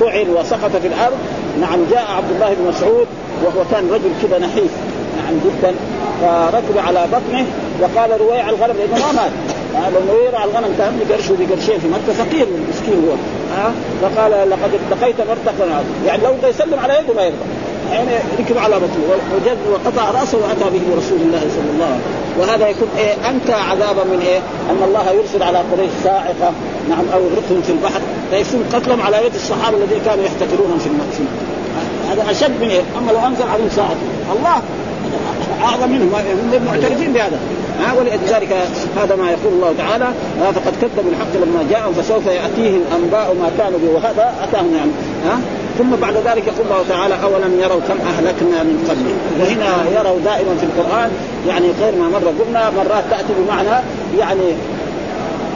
[0.00, 1.18] طعن وسقط في الأرض
[1.60, 3.06] نعم جاء عبد الله بن مسعود
[3.44, 4.70] وهو كان رجل كذا نحيف.
[5.16, 5.74] نعم جدا.
[6.22, 7.46] فركب على بطنه
[7.80, 9.32] وقال رويع الغنم لأنه ما مات.
[9.74, 13.14] لأنه يرعى الغنم كان بقرش وبقرشين في مكة فقير مسكين هو.
[13.56, 15.84] ها فقال لقد اتقيت مرتقا.
[16.06, 17.36] يعني لو يسلم على يده ما يرضى.
[17.92, 19.04] يعني ركب على بطنه.
[19.36, 22.40] وجد وقطع رأسه وأتى به رسول الله صلى الله عليه وسلم.
[22.40, 24.38] وهذا يكون إيه؟ انكى عذابا من إيه؟
[24.70, 26.52] أن الله يرسل على قريش صاعقه
[26.88, 28.00] نعم أو يغرقهم في البحر.
[28.30, 31.32] فيكون قتلهم على يد الصحابة الذين كانوا يحتقرونهم في المكه
[32.10, 33.96] هذا أشد من إيه؟ أما لو أنزل عليهم ساعة.
[34.38, 34.62] الله!
[35.62, 36.10] أعظم منهم.
[36.14, 37.38] هم معترفين بهذا.
[37.80, 38.56] ها ولذلك
[38.96, 40.08] هذا ما يقول الله تعالى
[40.54, 43.90] فقد كذبوا الحق لما جاءهم فسوف يأتيهم أنباء ما كانوا به.
[43.94, 44.90] وهذا اتاهم يعني
[45.26, 45.40] ها؟
[45.78, 50.56] ثم بعد ذلك يقول الله تعالى أولم يروا كم أهلكنا من قبلهم وهنا يروا دائما
[50.60, 51.10] في القرآن
[51.48, 53.82] يعني غير ما مره قلنا مرات تأتي بمعنى
[54.18, 54.52] يعني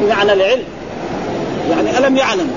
[0.01, 0.63] بمعنى العلم.
[1.71, 2.51] يعني ألم يعلم؟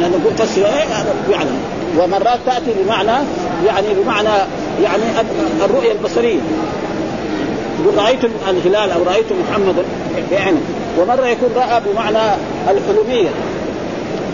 [0.00, 0.84] نقول فسر إيه
[1.30, 1.58] يعلم.
[1.98, 3.24] ومرات تأتي بمعنى
[3.66, 4.28] يعني بمعنى
[4.82, 5.02] يعني
[5.64, 6.40] الرؤية البصرية.
[7.82, 9.82] يقول رأيت الهلال أو رأيت محمدا
[10.30, 10.60] بعينه.
[10.98, 12.34] ومرة يكون رأى بمعنى
[12.68, 13.28] الحلميه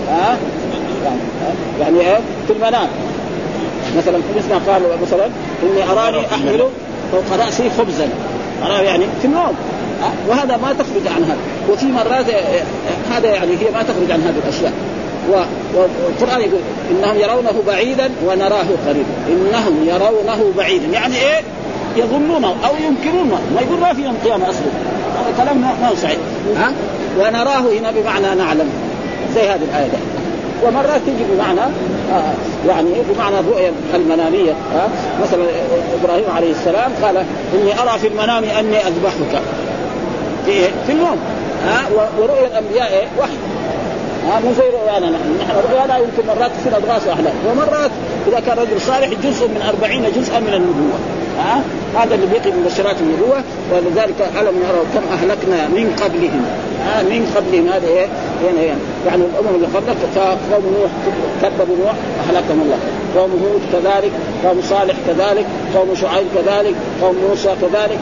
[0.09, 0.38] ها؟
[1.05, 1.18] يعني
[1.81, 2.88] يعني إيه؟ في المنام.
[3.96, 5.24] مثلا مثل قال مثلا
[5.62, 6.64] إني أراني أحمل
[7.12, 8.09] فوق رأسي خبزا.
[8.66, 9.55] اراه يعني في النوم.
[10.29, 11.38] وهذا ما تخرج عن هذا.
[11.70, 12.26] وفي مرات
[13.11, 14.72] هذا يعني هي ما تخرج عن هذه الأشياء.
[15.75, 20.87] والقرآن يقول إنهم يرونه بعيدا ونراه قريبا إنهم يرونه بعيدا.
[20.87, 21.40] يعني إيه؟
[21.97, 24.62] يظنونه أو ينكرونه ما يقول ما في يوم القيامه أصلا.
[25.19, 26.19] هذا كلام ما هو صحيح.
[26.57, 26.73] ها؟
[27.19, 28.71] ونراه هنا بمعنى نعلم.
[29.35, 29.99] زي هذه الآية ده.
[30.64, 31.61] ومرات تجي بمعنى
[32.12, 32.33] آه
[32.69, 34.51] يعني بمعنى الرؤيا المنامية.
[34.51, 34.88] آه
[35.23, 35.45] مثلا
[36.03, 37.16] إبراهيم عليه السلام قال
[37.55, 39.43] إني أرى في المنام أني أذبحك.
[40.47, 41.16] في إيه؟ في النوم.
[41.69, 43.33] آه ورؤيا الأنبياء إيه؟ وحي.
[44.27, 45.37] ها مو زي رؤيانا نحن.
[45.41, 47.91] نحن رؤيانا يمكن مرات تصير أضغاث واحلام ومرات
[48.29, 50.99] إذا كان رجل صالح جزء من أربعين جزءا من النبوة.
[51.39, 51.63] ها؟
[51.95, 56.70] هذا اللي بيقي من بشرات النبوة ولذلك ألم يروا كم أهلكنا من قبلهم.
[56.87, 58.09] ها من قبلهم هذا إيه
[58.45, 60.90] يعني, يعني, يعني الأمم اللي قبلك فقوم نوح
[61.43, 61.95] كذبوا نوح
[62.29, 62.79] أهلكهم الله.
[63.16, 64.12] قوم هود كذلك
[64.45, 67.99] قوم صالح كذلك قوم شعيب كذلك قوم موسى كذلك.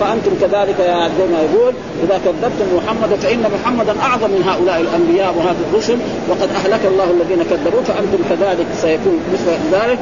[0.00, 1.72] فأنتم كذلك يا زي ما يقول
[2.04, 7.42] إذا كذبتم محمدا فإن محمدا أعظم من هؤلاء الأنبياء وهذه الرسل وقد أهلك الله الذين
[7.50, 9.98] كذبوا فأنتم كذلك سيكون مثل ذلك.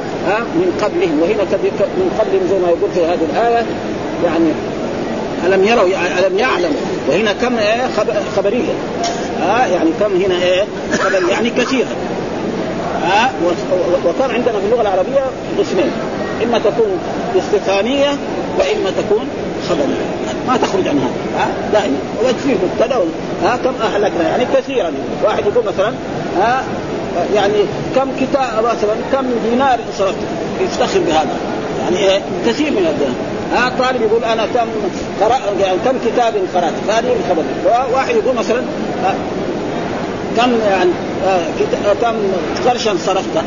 [0.55, 1.21] من قبلهم.
[1.21, 1.43] وهنا
[2.01, 3.65] من قبلهم زي ما يقول في هذه الآية.
[4.25, 4.51] يعني
[5.45, 5.87] ألم يروا
[6.19, 6.75] ألم يعلم
[7.09, 7.89] وهنا كم إيه؟
[8.37, 8.73] خبرية.
[9.41, 10.63] ها يعني كم هنا إيه؟
[10.99, 11.89] خبر يعني كثيرا
[13.03, 13.31] ها
[14.05, 15.21] وكان عندنا في اللغة العربية
[15.59, 15.91] قسمين.
[16.43, 16.99] إما تكون
[17.37, 18.09] استفهامية
[18.59, 19.27] وإما تكون
[19.69, 20.05] خبرية.
[20.47, 21.39] ما تخرج عن هذا.
[21.39, 21.97] ها دائما.
[22.23, 22.97] وتصير مبتدا
[23.43, 24.91] ها كم أهلكنا؟ يعني كثيرا.
[25.23, 25.93] واحد يقول مثلا
[26.39, 26.63] ها
[27.35, 27.53] يعني
[27.95, 30.17] كم كتاب مثلا كم دينار صرفت
[30.61, 31.35] يفتخر بهذا.
[31.93, 33.15] يعني إيه؟ كثير من الدينار
[33.53, 34.67] ها طالب يقول أنا كم
[35.21, 37.43] قرأ يعني كم كتاب قرأت؟ هذه الخبر.
[37.93, 38.61] واحد يقول مثلا
[40.37, 40.91] كم يعني
[42.01, 42.15] كم
[42.65, 43.37] قرشا صرفت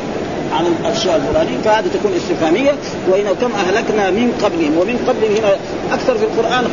[0.53, 2.73] عن الأشياء الفلانية؟ فهذه تكون استفهامية.
[3.09, 5.57] وهنا كم أهلكنا من قبلهم ومن قبلهم هنا
[5.93, 6.65] أكثر في القرآن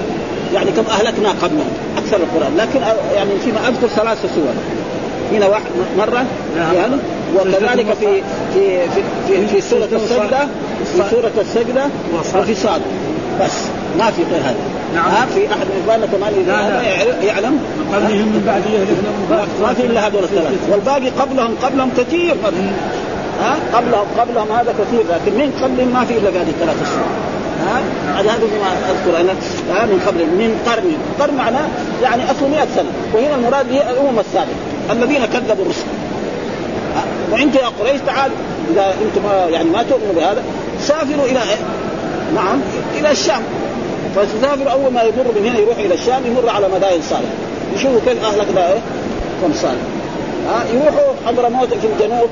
[0.53, 2.57] يعني كم أهلكنا قبلهم أكثر القرآن.
[2.57, 2.79] لكن
[3.15, 4.53] يعني فيما أذكر ثلاث سور.
[5.31, 6.25] هنا واحد مرة
[6.73, 6.95] يعني
[7.35, 8.21] وكذلك في
[8.53, 10.47] في في في, في سورة السجدة
[10.85, 11.83] في سورة السجدة
[12.35, 12.81] وفي صاد.
[13.41, 13.51] بس
[13.99, 14.55] ما في غير هذا.
[14.95, 15.27] نعم.
[15.35, 16.81] في أحد من كمان اذا
[17.23, 17.59] يعلم؟
[17.93, 22.35] قبلهم من بعد يهلكنا ما في إلا هذول الثلاث والباقي قبلهم قبلهم كثير.
[23.41, 25.03] ها قبلهم قبلهم هذا كثير.
[25.09, 27.11] لكن من قبلهم ما في إلا هذه الثلاث السور
[27.67, 27.81] ها؟
[28.19, 29.33] هذا هذا ما أذكر أنا.
[29.73, 30.97] ها من قبل من قرن.
[31.19, 31.67] قرن معناه
[32.03, 32.91] يعني اصله 100 سنة.
[33.13, 34.70] وهنا المراد هي الأمم السابقة.
[34.91, 35.85] الذين كذبوا الرسل.
[37.31, 38.35] وانت يا قريش تعالوا
[38.71, 40.43] إذا أنتم يعني ما تؤمنوا بهذا
[40.81, 41.57] سافروا إلى إيه؟
[42.35, 42.61] نعم
[42.99, 43.41] إلى الشام.
[44.15, 47.29] فتسافر أول ما يمر من هنا يروح إلى الشام يمر على مدائن صالح
[47.75, 48.79] يشوفوا كيف أهلك ده إيه؟
[49.41, 49.81] قوم صالح.
[50.47, 52.29] ها يروحوا حضرموت في الجنوب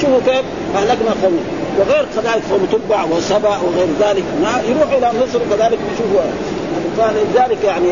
[0.00, 0.42] شوفوا كيف
[0.76, 1.38] أهلكنا قوم
[1.78, 4.24] وغير كذلك قوم تبع وسبع وغير ذلك.
[4.68, 6.20] يروحوا إلى مصر كذلك يشوفوا
[6.98, 7.88] فلذلك يعني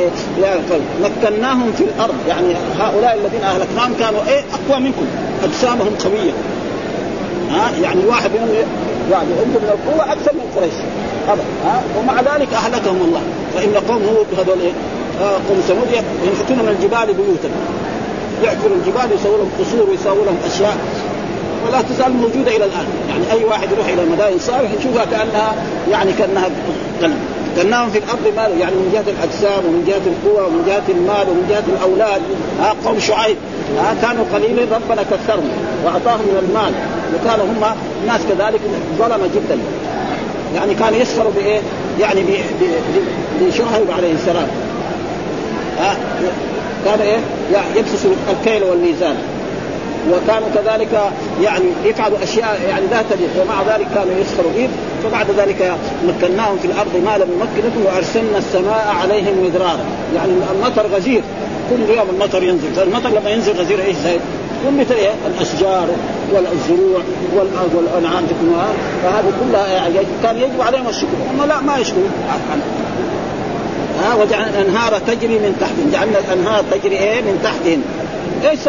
[1.03, 2.15] مكناهم في الأرض.
[2.29, 5.07] يعني هؤلاء الذين أهلكناهم كانوا إيه؟ أقوى منكم.
[5.45, 6.33] أجسامهم قوية.
[7.51, 8.49] ها؟ يعني الواحد منهم
[9.11, 10.75] يعني عندهم من القوة أكثر من قريش.
[11.65, 13.21] ها؟ ومع ذلك أهلكهم الله.
[13.55, 14.73] فإن قوم هود هذول إيه؟
[15.21, 15.89] آه قوم ثمود
[16.27, 17.49] ينحتون من الجبال بيوتا.
[18.45, 20.77] يعثروا الجبال يسووا لهم قصور ويسووا لهم أشياء.
[21.67, 22.87] ولا تزال موجودة إلى الآن.
[23.09, 25.55] يعني أي واحد يروح إلى مدائن صالح يشوفها كانها
[25.91, 26.49] يعني كأنها
[27.03, 27.19] قلب
[27.57, 31.47] كناهم في الأرض مال يعني من جهة الأجسام ومن جهة القوى ومن جهة المال ومن
[31.51, 32.23] جهة الأولاد.
[32.61, 33.37] ها قوم شعيب.
[33.79, 35.51] ها كانوا قليلين ربنا كثرهم
[35.85, 36.73] وأعطاهم من المال.
[37.15, 38.61] وكانوا هم ناس كذلك
[38.99, 39.59] ظلمة جدا.
[40.55, 41.61] يعني كان يسخر بإيه؟
[42.01, 42.21] يعني
[43.41, 44.49] بشعيب عليه السلام.
[45.79, 45.97] ها
[46.85, 47.19] كان إيه؟
[47.77, 49.17] يبسس الكيل والميزان.
[50.11, 51.11] وكانوا كذلك
[51.43, 53.31] يعني يفعلوا أشياء يعني لا تليق.
[53.43, 54.53] ومع ذلك كانوا يسخروا.
[54.57, 54.69] به
[55.05, 55.77] فبعد ذلك
[56.09, 59.85] مكناهم في الأرض ما لم نمكنكم وأرسلنا السماء عليهم مدرارا.
[60.17, 61.23] يعني المطر غزير.
[61.71, 62.73] كل يوم المطر ينزل.
[62.77, 64.19] فالمطر لما ينزل غزير إيش زي؟
[64.65, 65.89] كل إيه؟ الأشجار
[66.33, 67.01] والزروع
[67.75, 68.25] والأنعام
[69.03, 71.17] فهذه كلها يعني كان يجب عليهم الشكر.
[71.31, 72.11] هم لا ما يشكرون.
[74.03, 75.91] ها وجعلنا الأنهار تجري من تحتهم.
[75.93, 77.83] جعلنا الأنهار تجري إيه؟ من تحتهم.
[78.51, 78.69] إيش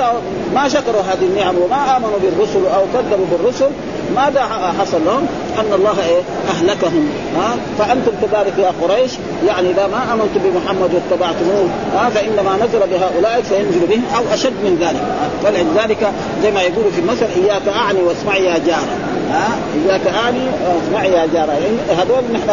[0.56, 3.70] ما شكروا هذه النعم وما آمنوا بالرسل أو كذبوا بالرسل.
[4.16, 4.42] ماذا
[4.80, 5.28] حصل لهم؟
[5.60, 7.10] أن الله إيه؟ أهلكهم.
[7.38, 9.12] ها؟ فأنتم كذلك يا قريش
[9.48, 14.78] يعني إذا ما امنتم بمحمد واتبعتموه ها؟ فإنما نزل بهؤلاء سينزل بهم أو أشد من
[14.82, 15.04] ذلك.
[15.44, 16.12] فلذلك
[16.44, 18.98] زي ما يقولوا في المثل إياك أعني واسمعي يا جارة.
[19.32, 19.48] ها؟
[19.86, 20.40] إياك أعني
[20.76, 21.52] واسمعي يا جارة.
[21.52, 22.50] يعني هذول نحن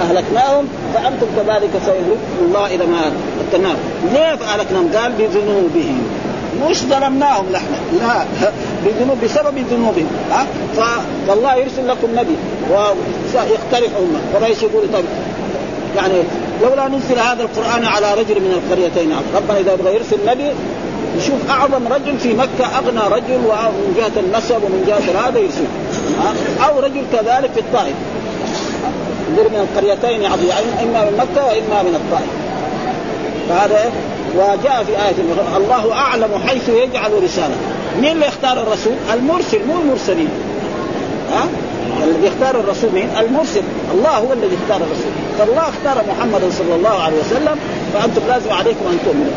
[0.00, 3.76] أهلكناهم فأنتم كذلك سيهلككم الله إلى ما التنام
[4.12, 6.19] ليه أهلكناهم؟ قال بذنوبهم.
[6.68, 7.64] مش ظلمناهم نحن.
[8.00, 8.24] لا
[8.84, 10.46] بذنوب بسبب ذنوبهم ها؟
[11.28, 12.36] فالله يرسل لكم نبي
[12.70, 15.04] ويقترح امه قريش يقول طيب
[15.96, 16.14] يعني
[16.62, 20.50] لولا نزل هذا القرآن على رجل من القريتين ربنا إذا يبغى يرسل نبي
[21.18, 25.64] يشوف أعظم رجل في مكة أغنى رجل ومن جهة النسب ومن جهة هذا يرسل
[26.68, 27.94] أو رجل كذلك في الطائف.
[29.30, 30.42] من القريتين يعني
[30.82, 32.30] إما من مكة وإما من الطائف.
[33.48, 33.92] فهذا
[34.36, 35.14] وجاء في آية
[35.56, 37.54] الله أعلم حيث يجعل رسالة
[38.00, 40.28] مين اللي يختار الرسول؟ المرسل مو المرسلين
[41.32, 41.44] ها؟
[42.04, 43.62] الذي يختار الرسول مين؟ المرسل
[43.94, 47.58] الله هو الذي اختار الرسول فالله اختار محمدا صلى الله عليه وسلم
[47.94, 49.36] فأنتم لازم عليكم أن تؤمنوا؟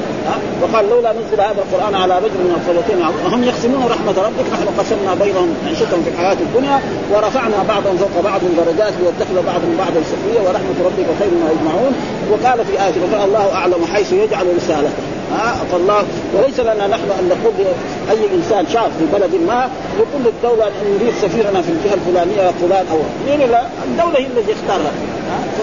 [0.62, 4.46] وقال لولا نزل هذا القرآن على رجل من القريتين وهم يقسمون رحمة ربك.
[4.54, 6.78] نحن قسمنا بينهم عيشتهم في الحياة الدنيا
[7.12, 11.94] ورفعنا بعضهم فوق بعض درجات ليتخذ بعضهم بعضا سخرية ورحمة ربك خير ما يجمعون.
[12.32, 15.04] وقال في آية الله أعلم حيث يجعل رسالته.
[15.38, 17.68] ها فالله وليس لنا نحن أن نقول
[18.12, 22.86] أي إنسان شاب في بلد ما يقول للدوله أن نريد سفيرنا في الجهه الفلانية فلان
[22.92, 24.92] أو مين لا الدولة هي التي اختارها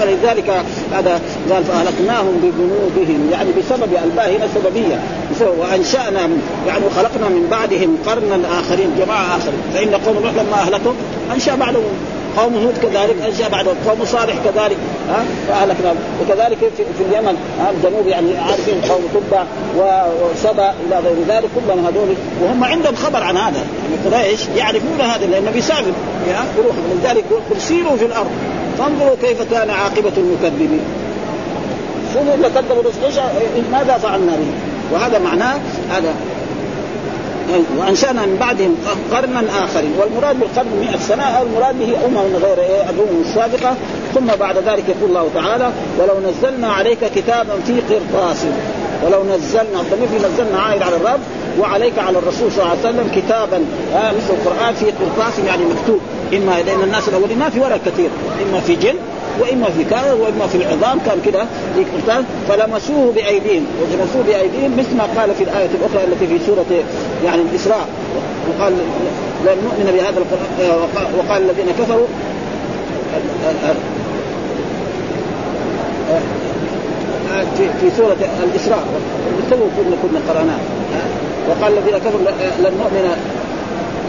[0.01, 0.51] ولذلك
[0.93, 5.01] هذا قال فاهلكناهم بذنوبهم يعني بسبب الباء هنا سببيه
[5.59, 6.21] وأنشأنا
[6.67, 9.61] يعني خلقنا من بعدهم قرنا آخرين جماعة آخرين.
[9.75, 10.93] فإن قوم نوح لما أهلكوا
[11.35, 11.83] أنشأ بعدهم.
[12.37, 13.75] قوم هود كذلك انشا بعدهم.
[13.89, 14.77] قوم صالح كذلك
[15.09, 15.95] ها؟ فأهلكنا.
[16.21, 19.45] وكذلك في, في اليمن ها؟ الجنوب يعني عارفين قوم تبع
[19.77, 22.15] وسبأ إلى غير ذلك كلهم هذول.
[22.43, 23.65] وهم عندهم خبر عن هذا.
[24.11, 25.93] يعني قريش يعرفون هذا لأنه بيسافر
[26.59, 26.75] يروح.
[27.03, 27.25] لذلك
[27.59, 28.31] سيروا في الأرض
[28.79, 30.81] فانظروا كيف كان عاقبة المكذبين.
[32.15, 32.83] شوفوا اللي كذبوا
[33.73, 34.51] ماذا فعلنا به؟
[34.93, 35.59] وهذا معناه
[35.91, 36.15] هذا.
[37.79, 38.77] وأنشأنا من بعدهم
[39.13, 43.75] قرنا آخرين والمراد بالقرن 100 سنة المراد به أمم غير إيه الأمم السابقة.
[44.15, 48.45] ثم بعد ذلك يقول الله تعالى ولو نزلنا عليك كتابا في قرطاس
[49.05, 51.21] ولو نزلنا الضمير نزلنا عائد على الرب
[51.59, 53.65] وعليك على الرسول صلى الله عليه وسلم كتابا.
[53.95, 56.01] آه مثل القرآن في قرطاس يعني مكتوب.
[56.33, 57.39] اما لأن الناس الأولين.
[57.39, 58.11] ما في ورق كثير.
[58.43, 59.01] اما في جلد
[59.41, 61.47] وإما في كذا وإما في العظام كان كذا
[62.49, 66.67] فلمسوه بأيديهم ولمسوه بأيديهم مثل ما قال في الآية الأخرى التي في سورة
[67.25, 67.89] يعني الإسراء.
[68.49, 68.73] وقال
[69.47, 70.85] لن نؤمن بهذا القرآن
[71.19, 72.07] وقال الذين كفروا.
[77.57, 78.85] في في سورة الإسراء.
[79.51, 79.57] تو
[80.03, 80.59] كنا قراناه
[81.49, 82.21] وقال الذين كفروا
[82.59, 83.17] لن نؤمن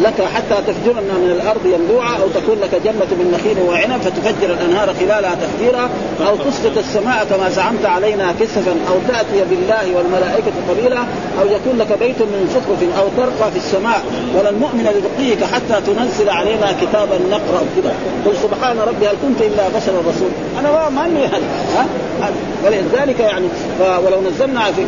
[0.04, 4.94] لك حتى تفجرنا من الأرض ينبوعا أو تكون لك جنة من نخيل وعنب فتفجر الأنهار
[5.00, 5.90] خلالها تفجيرا
[6.28, 11.02] أو تسقط السماء كما زعمت علينا كسفا أو تأتي بالله والملائكة قبيلا
[11.42, 14.02] أو يكون لك بيت من زخرف أو ترقى في السماء.
[14.36, 17.94] ولن نؤمن لرقيك حتى تنزل علينا كتابا نقرأ كذا
[18.26, 21.86] قل سبحان ربي هل كنت إلا بشرا رسول أنا ما أني ها؟
[22.66, 23.46] ولذلك يعني
[23.80, 24.86] ولو نزلنا في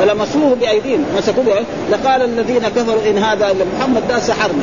[0.00, 1.04] ولمسوه بأيديهم.
[1.18, 4.62] مسكوه لقال الذين كفروا إن هذا محمد ده سحرنا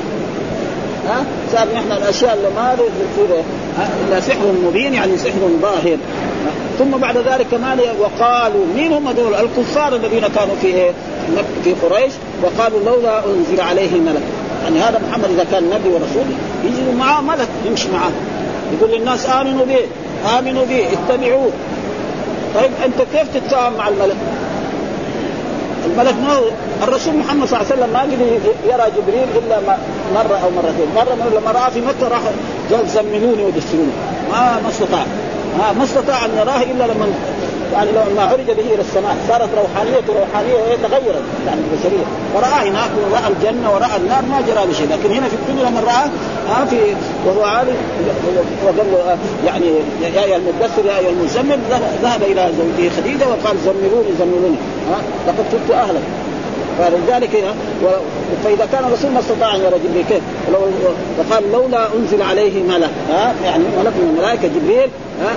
[1.07, 2.75] ها؟ صار نحن الأشياء اللي ما
[4.07, 5.97] إلا سحر مبين يعني سحر ظاهر.
[6.79, 10.91] ثم بعد ذلك كمان وقالوا مين هم دول الكفار الذين كانوا في إيه؟
[11.63, 12.13] في قريش.
[12.43, 14.21] وقالوا لولا أنزل عليه ملك.
[14.63, 16.25] يعني هذا محمد إذا كان نبي ورسول
[16.65, 18.11] يجي معاه ملك يمشي معاه
[18.73, 19.79] يقول للناس آمنوا به
[20.39, 21.51] آمنوا به اتبعوه.
[22.55, 24.15] طيب أنت كيف تتفاهم مع الملك؟
[25.91, 26.39] الملك ما
[26.83, 28.25] الرسول محمد صلى الله عليه وسلم ما قدر
[28.71, 29.59] يرى جبريل إلا
[30.15, 32.21] مرة أو مرتين، مرة لما راه في مكة راح
[32.71, 33.93] قال زملوني ودسروني
[34.31, 35.05] ما ما استطاع.
[35.77, 37.07] ما استطاع أن يراه إلا لما
[37.73, 39.17] يعني لو ما عرج به إلى السماء.
[39.29, 44.87] صارت روحانيته روحانية تغيرت يعني البشريه فرأى هناك ورأى الجنة ورأى النار ما جرى بشيء.
[44.91, 46.09] لكن هنا في الدنيا لما رأى
[46.49, 46.77] ها في
[47.25, 47.71] وهو عالي
[48.65, 49.65] وقال له يعني
[50.15, 51.59] يا أيها المدثر يا أيها المزمل
[52.03, 54.57] ذهب إلى زوجته خديجة وقال زملوني زملوني
[55.27, 56.01] لقد كنت أهلك.
[56.79, 57.53] فلذلك هنا
[58.43, 60.59] فإذا كان الرسول ما استطاع أن يرى جبريل كيف؟ ولو
[61.17, 64.89] وقال لولا أنزل عليه ملك ها؟ يعني ملك من الملائكة جبريل
[65.21, 65.31] ها؟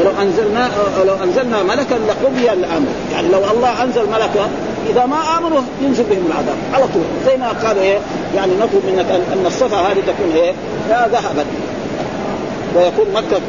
[0.00, 0.70] ولو انزلنا
[1.06, 2.88] لو أنزلنا ملكا لقضي الأمر.
[3.12, 4.48] يعني لو الله أنزل ملكا
[4.90, 6.56] إذا ما آمنوا ينزل بهم العذاب.
[6.74, 7.02] على طول.
[7.26, 7.98] زي ما قالوا إيه
[8.36, 10.52] يعني نطلب منك ان الصفا هذه تكون إيه
[10.88, 11.44] ذهبا
[12.76, 13.40] ويكون مكه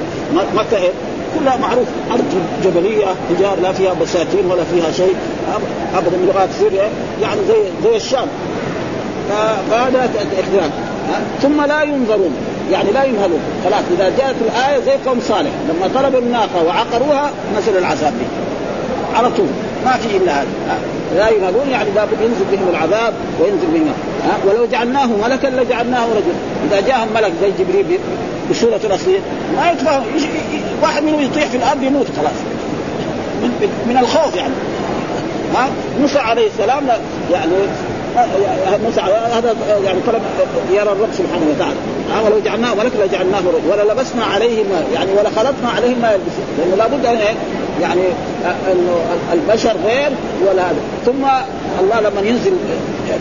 [0.56, 0.92] مكة إيه
[1.40, 1.88] كلها معروف.
[2.12, 2.24] أرض
[2.64, 5.16] جبلية حجار لا فيها بساتين ولا فيها شيء.
[5.96, 6.90] أبدا من لغات سوريا
[7.22, 8.28] يعني زي زي الشام.
[9.72, 10.10] فهذا
[11.10, 12.36] ها؟ ثم لا ينظرون.
[12.72, 17.78] يعني لا يمهلون خلاص إذا جاءت الآية زي قوم صالح لما طلبوا الناقة وعقروها نزل
[17.78, 18.14] العذاب
[19.16, 19.48] على طول.
[19.86, 20.48] ما في إلا هذا.
[21.16, 26.36] لا يمهلون يعني لابد ينزل بهم العذاب وينزل بهم ها ولو جعلناه ملكا لجعلناه رجلا.
[26.68, 28.00] إذا جاءهم ملك زي جبريل
[28.52, 29.20] بصورة الاصليه
[29.56, 30.04] ما يتفهم
[30.82, 32.34] واحد منهم يطيح في الأرض يموت خلاص.
[33.42, 34.54] من, من الخوف يعني.
[35.56, 35.70] ها
[36.02, 36.88] موسى عليه السلام
[37.32, 37.52] يعني
[38.86, 39.02] موسى
[39.38, 39.56] هذا
[39.86, 40.22] يعني طلب
[40.72, 41.76] يرى الرب سبحانه وتعالى.
[42.26, 46.76] ولو جعلناه ملك لجعلناه رجل ولا لبسنا عليهم يعني ولا خلطنا عليهم ما يلبسون لأنه
[46.76, 47.18] لابد أن
[47.82, 48.02] يعني
[48.72, 48.96] إنه
[49.34, 50.12] البشر غير
[50.48, 50.80] ولا هذا.
[51.06, 51.26] ثم
[51.82, 52.54] الله لما ينزل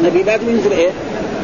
[0.05, 0.91] نبي لازم ينزل إيه؟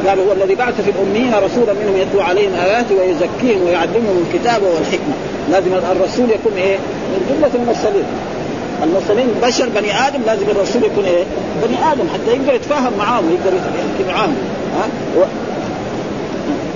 [0.07, 5.15] قال هو الذي بعث في الأميين رسولا منهم يتلو عليهم اياته ويزكيهم ويعلمهم الكتاب والحكمة.
[5.51, 6.77] لازم الرسول يكون إيه؟
[7.11, 8.03] من جملة المرسلين
[8.83, 11.23] المرسلين بشر بني آدم لازم الرسول يكون إيه؟
[11.63, 14.35] بني آدم حتى يقدر يتفاهم معاهم يقدر يحكي معاهم.
[14.77, 14.87] ها؟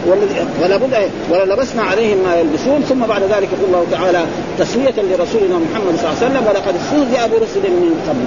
[0.08, 0.94] والذي ولا بد
[1.30, 2.82] ولا لبسنا عليهم ما يلبسون.
[2.90, 4.26] ثم بعد ذلك يقول الله تعالى
[4.60, 8.26] تسويه لرسولنا محمد صلى الله عليه وسلم ولقد استهزئ برسل من قبل.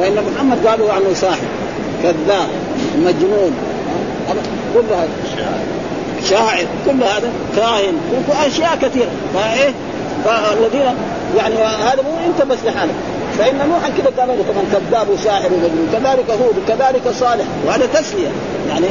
[0.00, 1.46] فإن محمد قالوا عنه ساحر
[2.02, 2.48] كذاب
[2.98, 3.52] مجنون
[4.74, 5.08] كل هذا.
[6.30, 6.66] شاعر.
[6.86, 7.94] كل هذا كاهن.
[8.46, 9.10] أشياء كثيرة.
[9.34, 9.72] فإيه؟
[10.24, 10.94] فالذين
[11.36, 12.94] يعني هذا مو انت بس لحالك.
[13.38, 18.28] فإن نوحا كذا قال له كمان كذاب وشاعر ومجنون كذلك هود وكذلك صالح وهذا تسلية.
[18.68, 18.86] يعني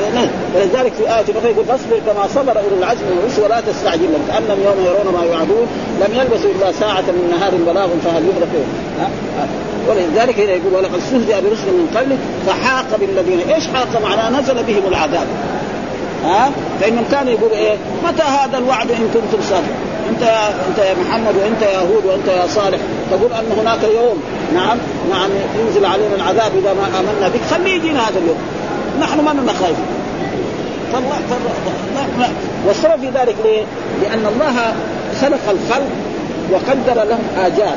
[0.55, 4.21] ولذلك في آية أخرى يقول فاصبر كما صبر أولو العزم من الرسل ولا تستعجل لهم
[4.27, 5.67] كأنهم يوم يرون ما يوعدون
[6.01, 8.67] لم يلبسوا إلا ساعة من نهار بلاغ فهل يدركون؟
[9.89, 12.17] ولذلك هنا يقول ولقد استهزئ برسل من قبل
[12.47, 15.27] فحاق بالذين إيش حاق؟ معناه نزل بهم العذاب.
[16.24, 16.51] ها؟
[16.82, 17.76] فإنهم كانوا يقولوا إيه؟
[18.07, 22.28] متى هذا الوعد إن كنتم صادقين أنت يا أنت يا محمد وأنت يا هود وأنت
[22.28, 22.78] يا صالح.
[23.11, 24.24] تقول أن هناك يوم.
[24.53, 24.78] نعم.
[25.09, 25.30] نعم.
[25.59, 27.41] ينزل علينا العذاب إذا ما آمنا بك.
[27.51, 28.38] خليه يجينا هذا اليوم.
[29.01, 29.86] نحن ما لنا خايفين.
[30.93, 32.30] فالله فالله
[32.67, 33.63] والسبب في ذلك ليه؟
[34.01, 34.74] لأن الله
[35.21, 35.89] خلق الخلق
[36.51, 37.76] وقدر لهم اجال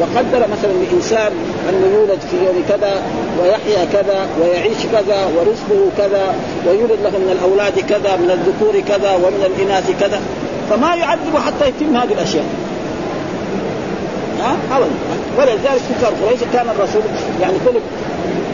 [0.00, 1.32] وقدر مثلا لانسان
[1.68, 3.02] انه يولد في يوم كذا
[3.42, 6.34] ويحيا كذا ويعيش كذا ورزقه كذا
[6.66, 10.20] ويولد له من الأولاد كذا من الذكور كذا ومن الإناث كذا.
[10.70, 12.44] فما يعذب حتى يتم هذه الأشياء.
[14.40, 14.90] ها؟ ابدا.
[15.38, 17.02] ولذلك كفار قريش كان الرسول
[17.40, 17.80] يعني كل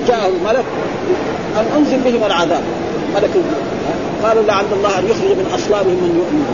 [0.08, 0.64] جاءه الملك
[1.56, 2.62] أن أنزل بهم العذاب.
[3.14, 3.30] ملك
[4.22, 6.46] قالوا لعل الله أن يخرج من أصلابهم من يؤمن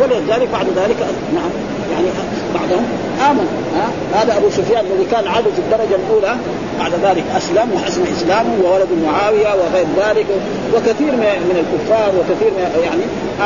[0.00, 0.96] ولذلك بعد ذلك
[1.34, 1.50] نعم.
[1.92, 2.06] يعني
[2.54, 2.84] بعضهم
[3.30, 3.88] امن ها؟
[4.22, 6.36] هذا أبو سفيان الذي كان عدو في الدرجة الأولى
[6.80, 10.26] بعد ذلك أسلم وحسن اسلامه وولد معاوية وغير ذلك
[10.74, 13.02] وكثير من الكفار وكثير من يعني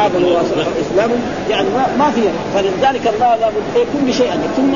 [0.07, 1.17] آمنوا واسلموا
[1.51, 2.21] يعني ما, ما في
[2.55, 4.31] فلذلك الله لابد كل شيء.
[4.57, 4.75] ثم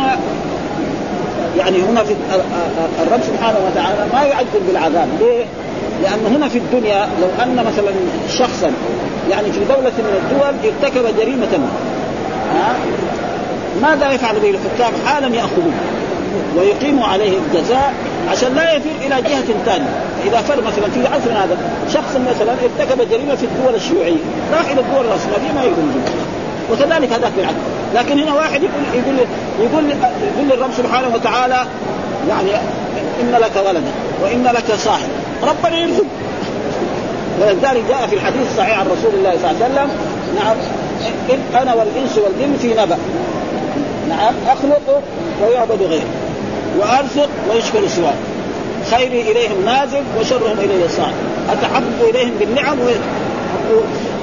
[1.59, 2.15] يعني هنا في
[3.03, 5.09] الرب سبحانه وتعالى ما يعذب بالعذاب.
[5.21, 5.45] ليه؟
[6.03, 7.93] لأن هنا في الدنيا لو أن مثلا
[8.29, 8.71] شخصا
[9.31, 11.69] يعني في دولة من الدول ارتكب جريمة
[12.53, 12.75] ها؟
[13.83, 15.73] ماذا يفعل به الحكام حالا يأخذوه
[16.57, 17.95] ويقيموا عليه الجزاء
[18.31, 21.57] عشان لا يفر إلى جهة ثانية، إذا فر مثلا في عصر هذا
[21.95, 24.17] شخص مثلا ارتكب جريمة في الدول الشيوعية،
[24.53, 25.85] راح إلى الدول الراسماليه ما يقول
[26.73, 27.57] وكذلك هذاك بالعكس،
[27.95, 29.15] لكن هنا واحد يقول يقول
[29.61, 29.85] يقول
[30.35, 31.67] يقول للرب سبحانه وتعالى
[32.29, 32.51] يعني
[33.21, 35.09] إن لك ولدا وإن لك صاحب،
[35.43, 36.05] ربنا يرزق.
[37.41, 39.89] ولذلك جاء في الحديث الصحيح عن رسول الله صلى الله عليه وسلم
[40.37, 40.57] نعم
[41.63, 42.99] أنا والإنس والجن في نبأ.
[44.09, 45.03] نعم اخلق
[45.43, 46.03] ويعبد غيري
[46.79, 48.15] وأرزق ويشكر سواي
[48.91, 51.15] خيري إليهم نازل وشرهم الي صاعد
[51.51, 52.79] اتحبب إليهم بالنعم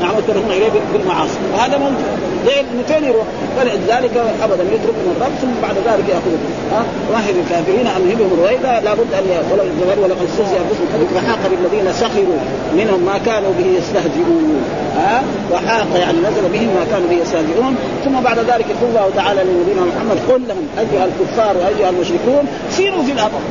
[0.01, 1.37] نعم وكرهون إليه بالمعاصي.
[1.53, 2.05] وهذا موجود
[2.45, 3.25] ليه فين يروح؟
[3.57, 6.39] فلذلك ابدا يترك من الرب ثم بعد ذلك يأخذه.
[6.71, 12.39] ها؟ واهب الكافرين امهلهم رويدا لابد أن ولو الزبر ولقد استهزئ بهم فحاق بالذين سخروا
[12.77, 14.63] منهم ما كانوا به يستهزئون.
[14.97, 17.75] ها وحاق يعني نزل بهم ما كانوا به يستهزئون.
[18.05, 23.03] ثم بعد ذلك يقول الله تعالى لنبينا محمد قل لهم أيها الكفار وأيها المشركون سيروا
[23.03, 23.41] في الأرض.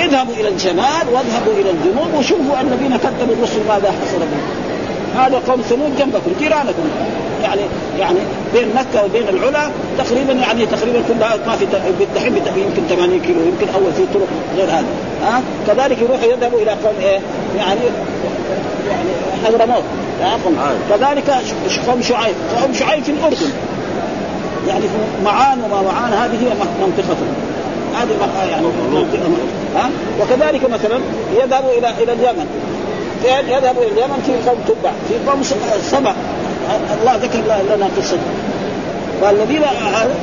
[0.00, 4.68] اذهبوا إلى الجمال واذهبوا إلى الجنوب وشوفوا الذين كذبوا الرسل ماذا حصل بهم
[5.16, 6.88] هذا قوم ثمود جنبكم جيرانكم.
[7.42, 7.60] يعني
[7.98, 8.18] يعني
[8.54, 11.66] بين مكة وبين العلا تقريبا يعني تقريبا كلها ما في
[11.98, 14.86] بالدحين يمكن 80 كيلو يمكن أول في طرق غير هذا.
[15.22, 17.18] ها؟ كذلك يروحوا يذهبوا إلى قوم إيه؟
[17.56, 17.80] يعني
[18.88, 19.10] يعني
[19.46, 19.82] حضرموت
[20.90, 21.34] كذلك
[21.88, 22.34] قوم شعيب.
[22.62, 23.50] قوم شعيب في الأردن.
[24.68, 24.84] يعني
[25.24, 27.34] معان وما معان هذه هي منطقتهم
[27.94, 28.66] هذه يعني
[29.76, 29.90] ها؟
[30.20, 30.98] وكذلك مثلا
[31.36, 32.46] يذهبوا إلى إلى اليمن.
[33.22, 35.42] فين يذهب إلى اليمن في قوم تبع في قوم
[35.82, 36.14] سبع.
[37.00, 37.38] الله ذكر
[37.76, 38.18] لنا قصة.
[39.20, 39.62] فالذين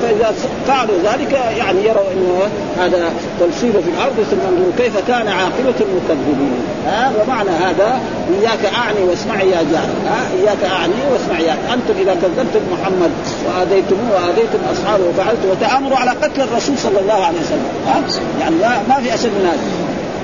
[0.01, 0.33] فإذا
[0.67, 2.39] فعلوا ذلك يعني يروا إنه
[2.77, 7.99] هذا تلصيب في الأرض ثم انظروا كيف كان عاقبة المكذبين؟ ها؟ ومعنى هذا
[8.39, 13.11] إياك أعني واسمعي يا جار ها؟ إياك أعني واسمعي يا أنتم إذا كذبتم محمد
[13.45, 17.69] واذيتموه وآذيتم أصحابه وفعلتم وتآمروا على قتل الرسول صلى الله عليه وسلم.
[17.87, 18.01] ها؟
[18.39, 18.55] يعني
[18.89, 19.59] ما, في اشد من هذا.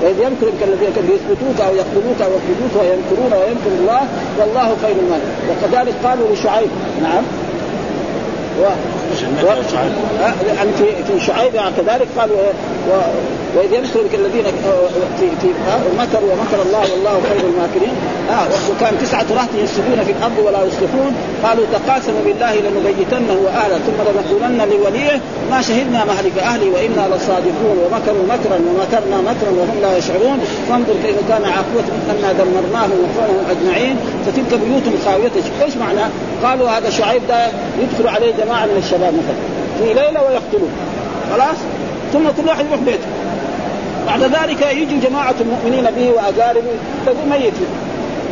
[0.02, 4.02] وإذ يمكر الذين يثبتوك أو يقتلوك أو يخرجوك ويمكرون ويمكر الله
[4.38, 5.20] والله خير المال
[5.50, 6.70] وكذلك قالوا لشعيب.
[7.02, 7.22] نعم.
[8.60, 8.62] و...
[8.62, 9.62] و...
[10.78, 12.36] في في شعيب يعني كذلك قالوا
[12.90, 12.92] و...
[13.56, 14.44] وإذ يمكر بك الذين
[15.18, 15.48] في في
[15.98, 17.94] مكروا ومكر الله والله خير الماكرين.
[18.30, 21.12] آه وكان تسعة رهط يفسدون في الأرض ولا يصلحون.
[21.44, 27.76] قالوا تقاسموا بالله لنبيتنه واهله ثم لنقولن لوليه ما شهدنا مهلك أهلي وإنا لصادقون.
[27.84, 30.38] ومكروا مكرا ومكرنا مكرا وهم لا يشعرون.
[30.68, 33.96] فانظر كيف كان عاقبة انا دمرناهم وقومهم أجمعين.
[34.26, 35.34] فتلك بيوت خاوية.
[35.64, 36.04] إيش معنى؟
[36.44, 37.46] قالوا هذا شعيب ده
[37.82, 39.36] يدخل عليه جماعة من الشباب مثلا.
[39.78, 40.68] في ليلة ويقتلوه
[41.32, 41.56] خلاص؟
[42.12, 43.08] ثم كل واحد يروح بيته.
[44.06, 46.72] بعد ذلك يجي جماعة المؤمنين به وأقاربه
[47.06, 47.52] تقول ميت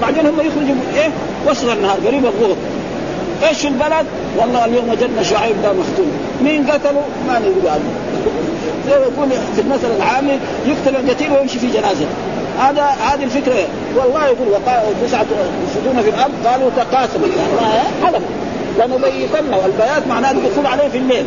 [0.03, 1.11] بعدين هم يخرجوا إيه؟
[1.49, 2.57] وسط النهار قريب الظهر.
[3.49, 4.07] إيش البلد؟
[4.39, 6.07] والله اليوم وجدنا شعيب ده مقتول،
[6.43, 7.91] مين قتله؟ ما ندري عنه.
[8.87, 12.07] زي ما يقول في المثل العامي يقتل القتيل ويمشي في جنازة.
[12.61, 13.55] هذا هذه الفكرة.
[13.97, 15.27] والله يقول وقال تسعه
[15.65, 17.27] يفسدون في الأرض قالوا تقاسموا
[17.61, 18.23] يعني حلف
[18.79, 21.25] لنبيتنه البيات معناه الدخول عليه في الليل.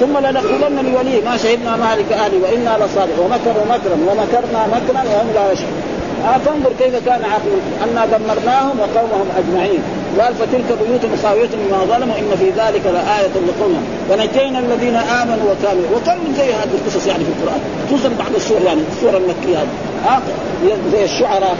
[0.00, 3.16] ثم لنقولن لوليه ما شهدنا مالك أهلي وإنا لصادق.
[3.20, 5.82] ومكروا مكرا ومكرنا مكرا وهم لا يشعرون
[6.24, 9.82] آه فانظر كيف كان عاقبه أنا دمرناهم وقومهم أجمعين.
[10.20, 13.84] قال فتلك بيوت خاوية بما ظلموا إن في ذلك لآية لقوم.
[14.10, 17.60] ونجينا الذين آمنوا وكانوا وكم من زي هذه القصص يعني في القرآن.
[17.86, 19.58] خصوصا بعض السور يعني السور المكية
[20.04, 20.22] هذه.
[20.92, 21.56] زي الشعراء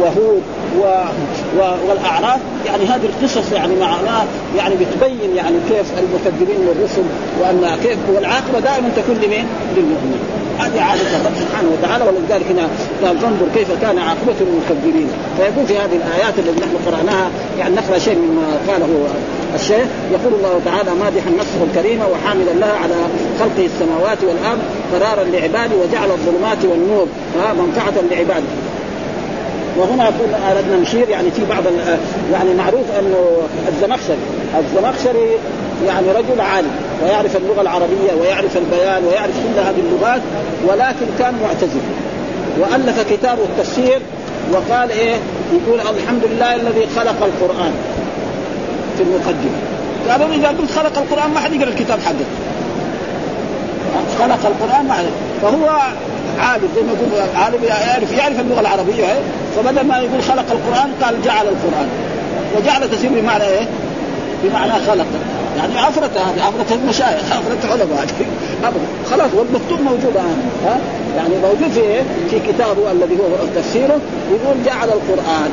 [0.00, 0.42] وهود
[0.78, 0.82] و...
[1.58, 1.60] و...
[1.88, 2.40] والأعراف.
[2.66, 4.26] يعني هذه القصص يعني معناها
[4.56, 7.02] يعني بتبين يعني كيف المكذبين للرسل
[7.40, 10.20] وأن كيف والعاقبة دائما تكون لمين؟ للمؤمنين.
[10.58, 12.68] هذه عادة الرب سبحانه وتعالى ولذلك هنا
[13.02, 15.08] قال فانظر كيف كان عاقبة المكذبين.
[15.38, 18.88] فيكون في هذه الآيات التي نحن قرأناها يعني نقرأ شيء مما قاله
[19.54, 22.94] الشيخ يقول الله تعالى مادحا نفسه الكريمة وحاملا لها على
[23.40, 24.58] خلقه السماوات والأرض
[24.92, 27.06] قرارا لعباده وجعل الظلمات والنور.
[27.58, 28.52] منفعة لعباده.
[29.78, 30.12] وهنا
[30.50, 31.62] أردنا نشير يعني في بعض
[32.32, 33.26] يعني معروف أنه
[33.68, 34.16] الزمخشري
[34.58, 35.30] الزمخشري
[35.86, 36.70] يعني رجل عالم
[37.02, 40.20] ويعرف اللغة العربية ويعرف البيان ويعرف كل هذه اللغات
[40.66, 41.80] ولكن كان معتزل.
[42.60, 44.00] وألف كتابه التفسير
[44.52, 45.14] وقال إيه؟
[45.52, 47.72] يقول الحمد لله الذي خلق القرآن
[48.96, 49.58] في المقدمة.
[50.10, 52.26] قالوا إذا قلت خلق القرآن ما حد يقرأ الكتاب حقك
[54.18, 55.04] خلق القرآن ما حد.
[55.42, 55.68] فهو
[56.40, 59.20] عالم زي ما يقول عالم يعرف يعرف اللغة العربية إيه؟
[59.56, 61.88] فبدل ما يقول خلق القرآن قال جعل القرآن.
[62.56, 63.66] وجعل تسير بمعنى إيه؟
[64.44, 65.06] بمعنى خلق.
[65.58, 68.06] يعني عفرة هذه عفرة المشايخ عفرة علماء
[68.64, 70.78] ابدا خلاص والمكتوب موجود الآن ها؟
[71.16, 73.98] يعني موجود في إيه؟ في كتابه الذي هو تفسيره
[74.30, 75.50] يقول جعل القرآن.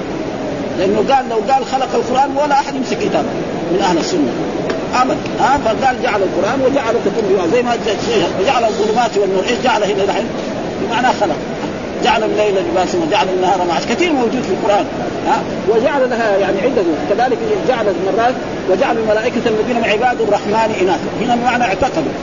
[0.80, 3.30] لأنه قال لو قال خلق القرآن ولا أحد يمسك كتابه
[3.72, 4.32] من أهل السنة.
[4.96, 7.78] ابدا ها؟ فقال جعل القرآن وجعل تكون زي ما
[8.46, 10.26] جعل الظلمات والنور إيش جعل هنا دحين؟
[10.82, 11.36] بمعنى خلق.
[12.04, 13.86] جعل الليل لباسا وجعل النهار معاش.
[13.86, 14.86] كثير موجود في القرآن.
[15.28, 17.38] ها؟ وجعل لها يعني عده كذلك
[17.68, 18.34] جعل مرات
[18.70, 21.10] وجعل الملائكة الذين من عباد الرحمن إناثا.
[21.22, 22.14] هنا بمعنى اعتقدوا.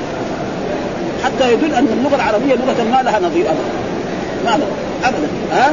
[1.24, 3.72] حتى يدل أن اللغة العربية لغة ما لها نظير ابدا.
[4.44, 5.08] ما لها.
[5.08, 5.28] ابدا.
[5.52, 5.72] ها؟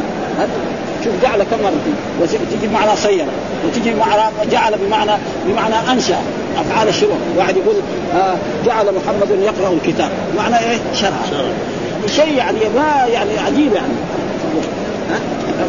[1.04, 1.74] شوف جعل كم مرة
[2.22, 3.26] وتجي بمعنى صير.
[3.66, 4.22] وتجي بمعنى
[4.52, 5.12] جعل بمعنى
[5.48, 6.18] بمعنى أنشأ.
[6.60, 7.76] أفعال الشروع واحد يقول
[8.16, 8.36] آه
[8.66, 10.10] جعل محمد يقرأ الكتاب.
[10.38, 11.12] معنى إيه؟ شرع.
[12.08, 13.94] شيء يعني ما يعني عجيب يعني.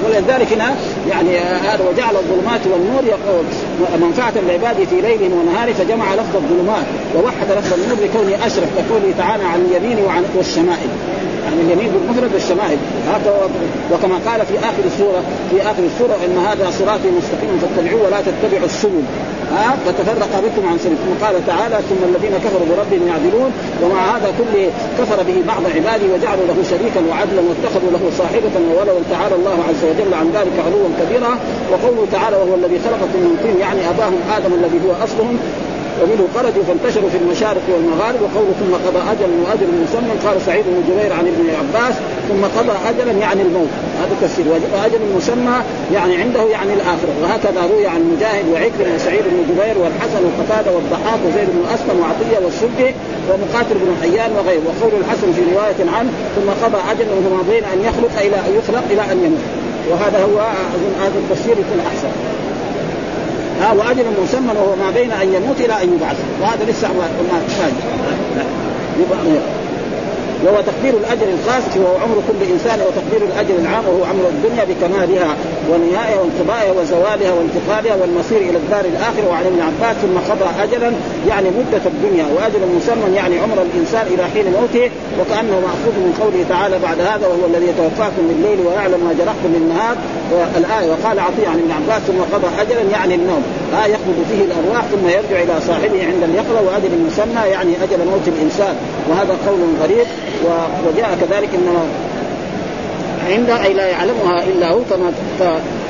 [0.05, 0.74] ولذلك هنا
[1.11, 3.44] يعني هذا وجعل الظلمات والنور يقول
[4.01, 6.86] منفعة العباد في ليلهم ونهار فجمع لفظ الظلمات
[7.16, 10.90] ووحد لفظ النور لكونه أشرف كقوله تعالى عن اليمين وعن والشمائل.
[11.44, 12.78] يعني اليمين بالمفرد والشمائل.
[13.92, 18.64] وكما قال في آخر السوره في آخر السورة إن هذا صراطي مستقيم فاتبعوه ولا تتبعوا
[18.64, 19.03] السبل.
[19.53, 20.96] ها؟ فتفرق بكم عن سبيل.
[20.96, 23.51] ثم قال تعالى ثم الذين كفروا بربهم يعدلون
[23.82, 29.03] ومع هذا كله كفر به بعض عباده وجعلوا له شريكا وعدلا واتخذوا له صاحبة وولدا
[29.11, 31.32] تعالى الله عز وجل عن ذلك علوا كبيرا.
[31.72, 35.36] وقوله تعالى وهو الذي خلقكم من طين يعني أباهم آدم الذي هو أصلهم
[36.01, 38.20] ومنه خرجوا فانتشروا في المشارق والمغارب.
[38.24, 40.12] وقوله ثم قضى اجلا وأجل مسمى.
[40.24, 41.95] قال سعيد بن جبير عن ابن عباس
[42.28, 43.72] ثم قضى أجلا يعني الموت.
[44.01, 45.57] هذا تفسير وأجل مسمى
[45.97, 47.12] يعني عنده يعني الآخرة.
[47.22, 52.38] وهكذا روي عن مجاهد وعكر وسعيد بن جبير والحسن وقتادة والضحاك وزيد بن أسلم وعطية
[52.45, 52.91] والسبكي
[53.28, 54.62] ومقاتل بن حيان وغيره.
[54.68, 58.84] وقول الحسن في رواية عنه ثم قضى أجلا وهو بين أن يخلق إلى ان يخلق
[58.91, 59.45] إلى أن يموت.
[59.88, 60.40] وهذا هو
[60.74, 62.08] أظن هذا التفسير يكون أحسن.
[63.60, 66.16] ها وأجل مسمى وهو ما بين أن يموت إلى أن يبعث.
[66.42, 67.40] وهذا لسه ما ما
[70.45, 75.30] وهو تقدير الأجر الخاص وهو عمر كل إنسان وتقدير الأجر العام وهو عمر الدنيا بكمالها
[75.70, 79.28] ونهائها وانقضائها وزوالها وانتقالها والمصير إلى الدار الآخرة.
[79.30, 80.93] وعن ابن عباس ثم قضى اجلا
[81.28, 86.45] يعني مدة الدنيا وأجل مسمى يعني عمر الإنسان إلى حين موته وكأنه مأخوذ من قوله
[86.49, 89.97] تعالى بعد هذا وهو الذي يتوفاكم بالليل ويعلم ما جرحتم بالنهار
[90.57, 93.43] الايه وقال عطية عن ابن عباس ثم قضى اجلا يعني النوم.
[93.74, 98.26] ها يخرج فيه الأرواح ثم يرجع إلى صاحبه عند اليقظة وأجل المسمى يعني أجل موت
[98.28, 98.74] الإنسان.
[99.09, 100.07] وهذا قول غريب.
[100.86, 101.84] وجاء كذلك إنما
[103.30, 105.12] عنده أي لا يعلمها إلا هو كما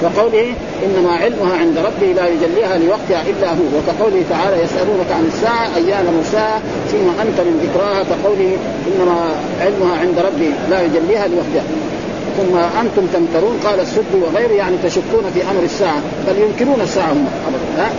[0.02, 0.46] وقوله
[0.86, 3.64] إنما علمها عند ربه لا يجليها لوقتها إلا هو.
[3.78, 6.60] وكقوله تعالى يسألونك عن الساعة ايان مرساها
[6.90, 9.30] فيما أنت من ذكراها كقوله إنما
[9.60, 11.64] علمها عند ربي لا يجليها لوقتها.
[12.38, 17.26] ثم أنتم تمترون قال السد وغيره يعني تشكون في أمر الساعة بل ينكرون الساعة هم.
[17.48, 17.90] ابدا.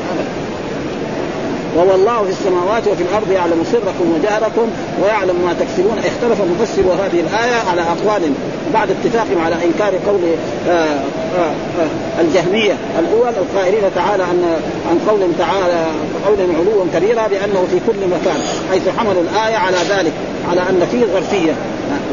[1.76, 4.67] وهو الله في السماوات وفي الأرض يعلم سركم وجهركم
[5.03, 5.97] ويعلم ما تكسبون.
[5.97, 8.34] اختلف مفسر هذه الآية على أقوال
[8.74, 10.22] بعد اتفاقهم على إنكار قول
[10.69, 13.34] آه، آه، آه، الجهمية الأول.
[13.38, 14.43] القائلين تعالى أن
[14.89, 15.86] عن قول تعالى
[16.28, 18.41] قول علوا كبيرا بأنه في كل مكان
[18.72, 20.13] حيث حملوا الآية على ذلك
[20.49, 21.53] على أن فيه ظرفية.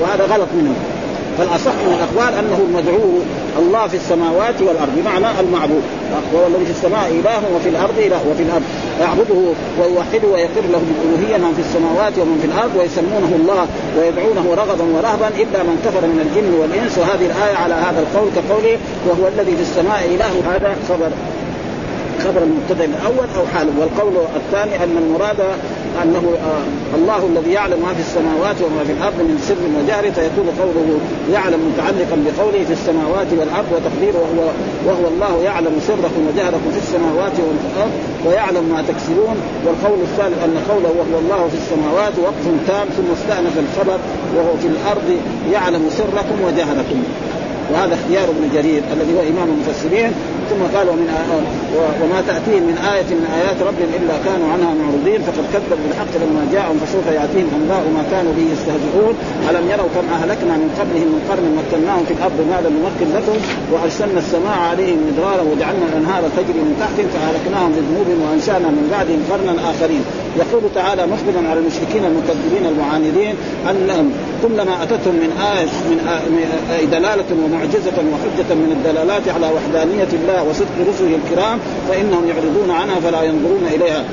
[0.00, 0.97] وهذا غلط منهم.
[1.38, 3.04] فالأصح من الأقوال أنه المدعو
[3.58, 5.82] الله في السماوات والأرض بمعنى المعبود.
[6.32, 8.62] وهو الذي في السماء إله وفي الأرض إله وفي الأرض.
[9.00, 9.40] يعبده
[9.80, 13.64] ويوحده ويقر له بالالوهيه من في السماوات ومن في الأرض ويسمونه الله
[13.98, 16.98] ويدعونه رغبا ورهبا إلا من كفر من الجن والإنس.
[16.98, 18.76] وهذه الآية على هذا القول كقوله
[19.08, 20.32] وهو الذي في السماء إله.
[20.52, 21.10] هذا خبر.
[22.24, 23.72] خبر المبتدأ الأول أو حاله.
[23.80, 25.40] والقول الثاني أن المراد
[26.02, 30.48] أنه آه الله الذي يعلم ما في السماوات وما في الأرض من سر وجهر فيكون
[30.62, 30.88] قوله
[31.32, 34.48] يعلم متعلقا بقوله في السماوات والأرض وتقديره وهو
[34.86, 37.94] وهو الله يعلم سركم وجهركم في السماوات وفي الأرض
[38.26, 39.36] ويعلم ما تكسبون.
[39.64, 43.98] والقول الثالث أن قوله وهو الله في السماوات وقف تام ثم استأنف الخبر
[44.36, 45.08] وهو في الأرض
[45.52, 46.98] يعلم سركم وجهركم.
[47.72, 50.12] وهذا اختيار ابن جرير الذي هو إمام المفسرين.
[50.50, 51.08] ثم قال ومن
[52.02, 56.42] وما تأتيهم من آية من آيات ربهم إلا كانوا عنها معرضين فقد كذبوا بالحق لما
[56.54, 59.14] جاءهم فسوف يأتيهم أنباء ما كانوا به يستهزئون.
[59.50, 63.36] ألم يروا كم أهلكنا من قبلهم من قرن مكناهم في الأرض ما لم نمكن لكم؟
[63.72, 69.54] وأرسلنا السماء عليهم مدرارا وجعلنا الأنهار تجري من تحتهم فأهلكناهم بذنوبهم وأنشأنا من بعدهم قرنا
[69.70, 70.02] آخرين.
[70.36, 73.34] يقول تعالى مخبرا على المشركين المكذبين المعاندين
[73.70, 74.12] أنهم
[74.42, 80.76] كلما أتتهم من آية من آية دلالة ومعجزة وحجة من الدلالات على وحدانية الله وصدق
[80.88, 81.58] رسله الكرام
[81.88, 84.04] فإنهم يعرضون عنها فلا ينظرون إليها.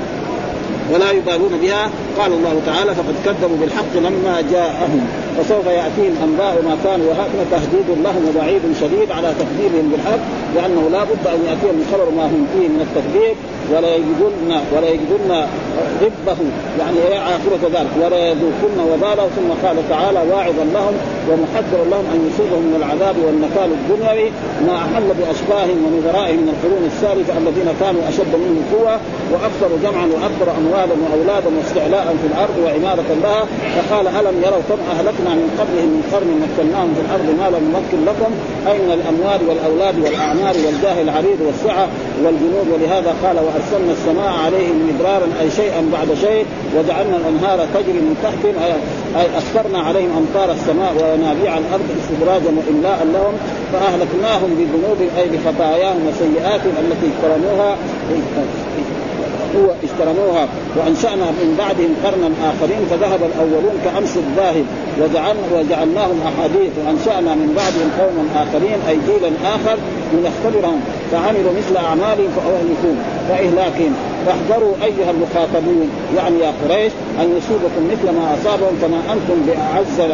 [0.94, 1.90] ولا يبالون بها.
[2.18, 5.00] قال الله تعالى فقد كذبوا بالحق لما جاءهم
[5.38, 10.22] وسوف يأتيهم أنباء ما كانوا وهذا تهديد لهم ووعيد شديد على تكذيبهم بالحق
[10.56, 13.36] لأنه لا بد أن يأتيهم خبر ما هم فيه من التكذيب
[13.72, 15.30] ولا يجدن ولا يجدن
[16.04, 16.38] ربه
[16.78, 17.92] يعني عاقبة ذلك.
[18.02, 19.26] ولا يذوقن وباله.
[19.36, 20.94] ثم قال تعالى واعظا لهم
[21.28, 24.30] ومحذرا لهم أن يصيبهم من العذاب والنكال الدنيوي
[24.66, 28.94] ما أحل بأشباههم ونذرائهم من القرون السالفه الذين كانوا أشد منهم قوة
[29.32, 33.44] وأكثر جمعا وأكثر اموالا وأولادا واستعلاء في الأرض وعماره لها
[33.76, 37.98] فقال ألم يروا كم أهلكنا من قبلهم من قرن مكناهم في الأرض ما لم نمكن
[38.08, 38.30] لكم؟
[38.70, 41.88] اي من الأموال والأولاد والأعمار والجاه العريض والسعة
[42.22, 46.44] والجنود؟ ولهذا قال وأرسلنا السماء عليهم مدرارا أي شيئا بعد شيء
[46.76, 48.56] وجعلنا الأنهار تجري من تحتهم
[49.20, 53.34] اي اسفرنا عليهم أمطار السماء وينابيع الأرض استدراجا وإملاء لهم
[53.72, 57.76] فأهلكناهم بذنوبهم أي بخطاياهم وسيئاتهم التي اجترموها
[59.58, 60.44] هو اجترموها
[60.76, 64.66] وأنشأنا من بعدهم قرنا آخرين فذهب الأولون كامس الذاهب
[65.00, 69.76] وجعلنا وجعلناهم أحاديث وأنشأنا من بعدهم قوما آخرين أي جيلا آخر
[70.12, 70.80] لنختبرهم
[71.12, 72.96] فعملوا مثل أعمالهم فاهلكون
[73.28, 73.92] فإهلاكهم.
[74.26, 80.10] فاحذروا أيها المخاطبون يعني يا قريش أن يصيبكم مثل ما أصابهم فما أنتم بأعز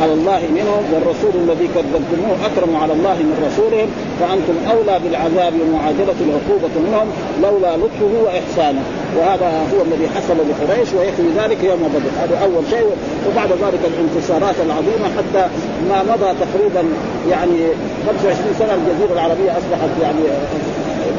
[0.00, 3.88] على الله منهم والرسول الذي كذبتموه أكرم على الله من رسولهم
[4.20, 7.08] فأنتم أولى بالعذاب ومعادله العقوبة منهم
[7.42, 8.82] لولا لطفه وإحسانه.
[9.16, 12.12] وهذا هو الذي حصل لقريش ويكفي ذلك يوم بدر.
[12.22, 12.90] هذا أول شيء
[13.26, 15.44] وبعد ذلك الانتصارات العظيمة حتى
[15.88, 16.82] ما مضى تقريبا
[17.30, 17.58] يعني
[18.06, 20.22] 25 سنة الجزيرة العربية أصبحت يعني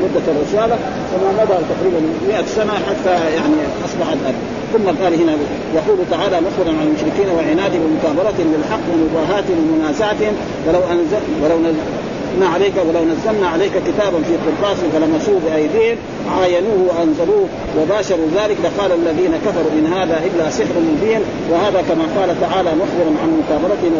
[0.03, 0.77] مدة الرسالة
[1.13, 3.55] وما مضى تقريبا 100 سنة حتى يعني
[3.85, 5.33] أصبحت أرض ثم قال هنا
[5.75, 10.33] يقول تعالى مخبرا عن المشركين وعنادهم ومكابرتهم للحق ومباهاتهم ومنازعتهم
[10.67, 15.97] ولو أنزل ولو نزلنا عليك ولو نزلنا عليك كتابا في قرطاس فلمسوه بأيديهم
[16.37, 17.47] عاينوه وأنزلوه
[17.77, 21.21] وباشروا ذلك لقال الذين كفروا إن هذا إلا سحر مبين
[21.51, 23.93] وهذا كما قال تعالى مخبرا عن مكابرتهم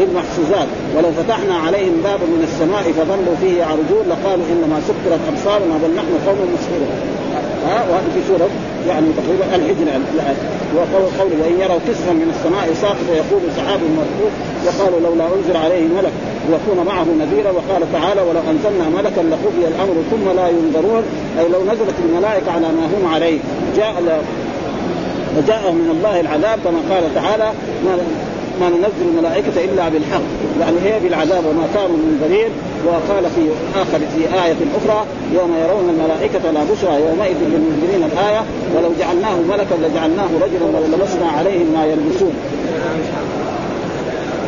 [0.00, 0.68] للمحفوظات.
[0.96, 6.12] ولو فتحنا عليهم بابا من السماء فظلوا فيه يعرجون لقالوا إنما سكرت أبصارنا بل نحن
[6.26, 7.15] قوم مسحورون.
[7.70, 8.48] ها وهذه في سورة
[8.88, 10.04] يعني تقريبا الحجر يعني
[10.76, 11.02] وقول
[11.42, 14.30] وإن يروا كسفا من السماء ساقطا يقول سحاب مرفوع.
[14.66, 16.12] وقالوا لولا أنزل عليه ملك
[16.50, 17.50] ليكون معه نذيرا.
[17.50, 21.02] وقال تعالى ولو أنزلنا ملكا لقضي الأمر ثم لا ينظرون.
[21.38, 23.38] أي لو نزلت الملائكة على ما هم عليه
[23.76, 23.94] جاء
[25.36, 27.52] وجاءهم من الله العذاب كما قال تعالى
[28.60, 30.22] ما ننزل الملائكة إلا بالحق
[30.60, 32.50] يعني هي بالعذاب وما كانوا منذرين
[32.86, 35.04] وقال في آخر في آية أخرى
[35.34, 38.42] يوم يرون الملائكة لا بشرى يومئذ للمنذرين الآية
[38.76, 42.34] ولو جعلناه ملكا لجعلناه رجلا وللبسنا عليهم ما يلبسون.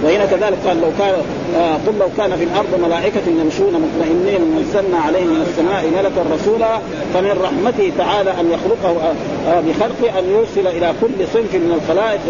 [0.04, 1.14] وهنا كذلك قال لو كان
[1.56, 6.78] آه قل لو كان في الأرض ملائكة يمشون مطمئنين نزلنا عليهم من السماء ملكا رسولا
[7.14, 9.14] فمن رحمته تعالى أن يخلقه آه,
[9.50, 12.20] آه بخلقه أن يرسل إلى كل صنف من الخلائق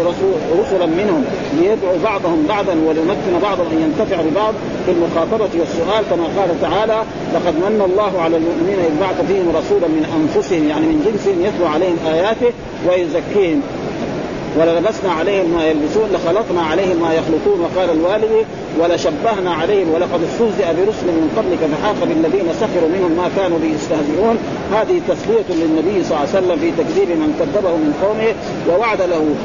[0.59, 1.25] رسلا منهم
[1.59, 4.53] ليدعو بعضهم بعضا وليمكن بعضهم أن ينتفع ببعض
[4.85, 7.03] في المخاطبه والسؤال كما قال تعالى
[7.33, 11.67] لقد من الله على المؤمنين إذ بعث فيهم رسولا من أنفسهم يعني من جنسهم يتلو
[11.67, 12.51] عليهم آياته
[12.87, 13.61] ويزكيهم.
[14.57, 18.45] وللبسنا عليهم ما يلبسون لخلقنا عليهم ما يخلقون وقال الوالد
[18.79, 24.37] ولشبهنا عليهم ولقد استهزئ برسل من قبلك فحاق بالذين سخروا منهم ما كانوا به يستهزئون.
[24.71, 28.33] هذه تسلية للنبي صلى الله عليه وسلم في تكذيب من كذبه من قومه
[28.69, 29.35] ووعد له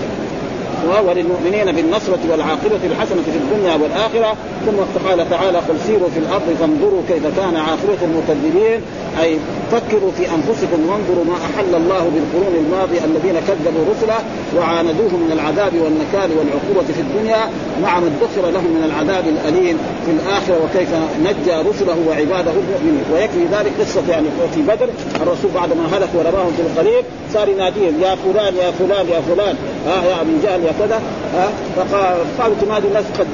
[1.08, 4.36] وللمؤمنين بالنصرة والعاقبة الحسنة في الدنيا والآخرة.
[4.66, 8.80] ثم قال تعالى قل سيروا في الأرض فانظروا كيف كان عاقبة المكذبين.
[9.22, 9.38] أي
[9.72, 14.18] فكروا في أنفسكم وانظروا ما أحل الله بالقرون الماضية الذين كذبوا رسله
[14.56, 17.42] وعاندوه من العذاب والنكال والعقوبة في الدنيا.
[17.82, 20.88] مع ما ادخر لهم من العذاب الأليم في الآخرة وكيف
[21.26, 23.04] نجى رسله وعباده المؤمنين.
[23.12, 24.88] ويكفي ذلك قصة يعني في بدر.
[25.22, 27.04] الرسول بعد ما هلك ورماهم في القليب
[27.34, 29.56] صار يناديهم يا فلان يا فلان يا فلان.
[29.86, 31.00] ها يا ابن جهل يا كذا
[31.34, 33.26] ها؟ فقال تنادي الناس قد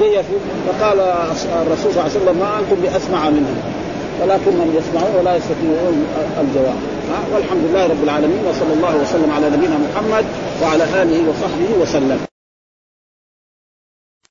[0.66, 1.00] فقال
[1.62, 3.56] الرسول صلى الله عليه وسلم ما أنتم بأسمع منهم.
[4.22, 6.06] ولكنهم يسمعون ولا يستطيعون
[6.40, 6.74] الجواب
[7.34, 10.24] والحمد لله رب العالمين وصلى الله وسلم على نبينا محمد
[10.62, 12.29] وعلى آله وصحبه وسلم.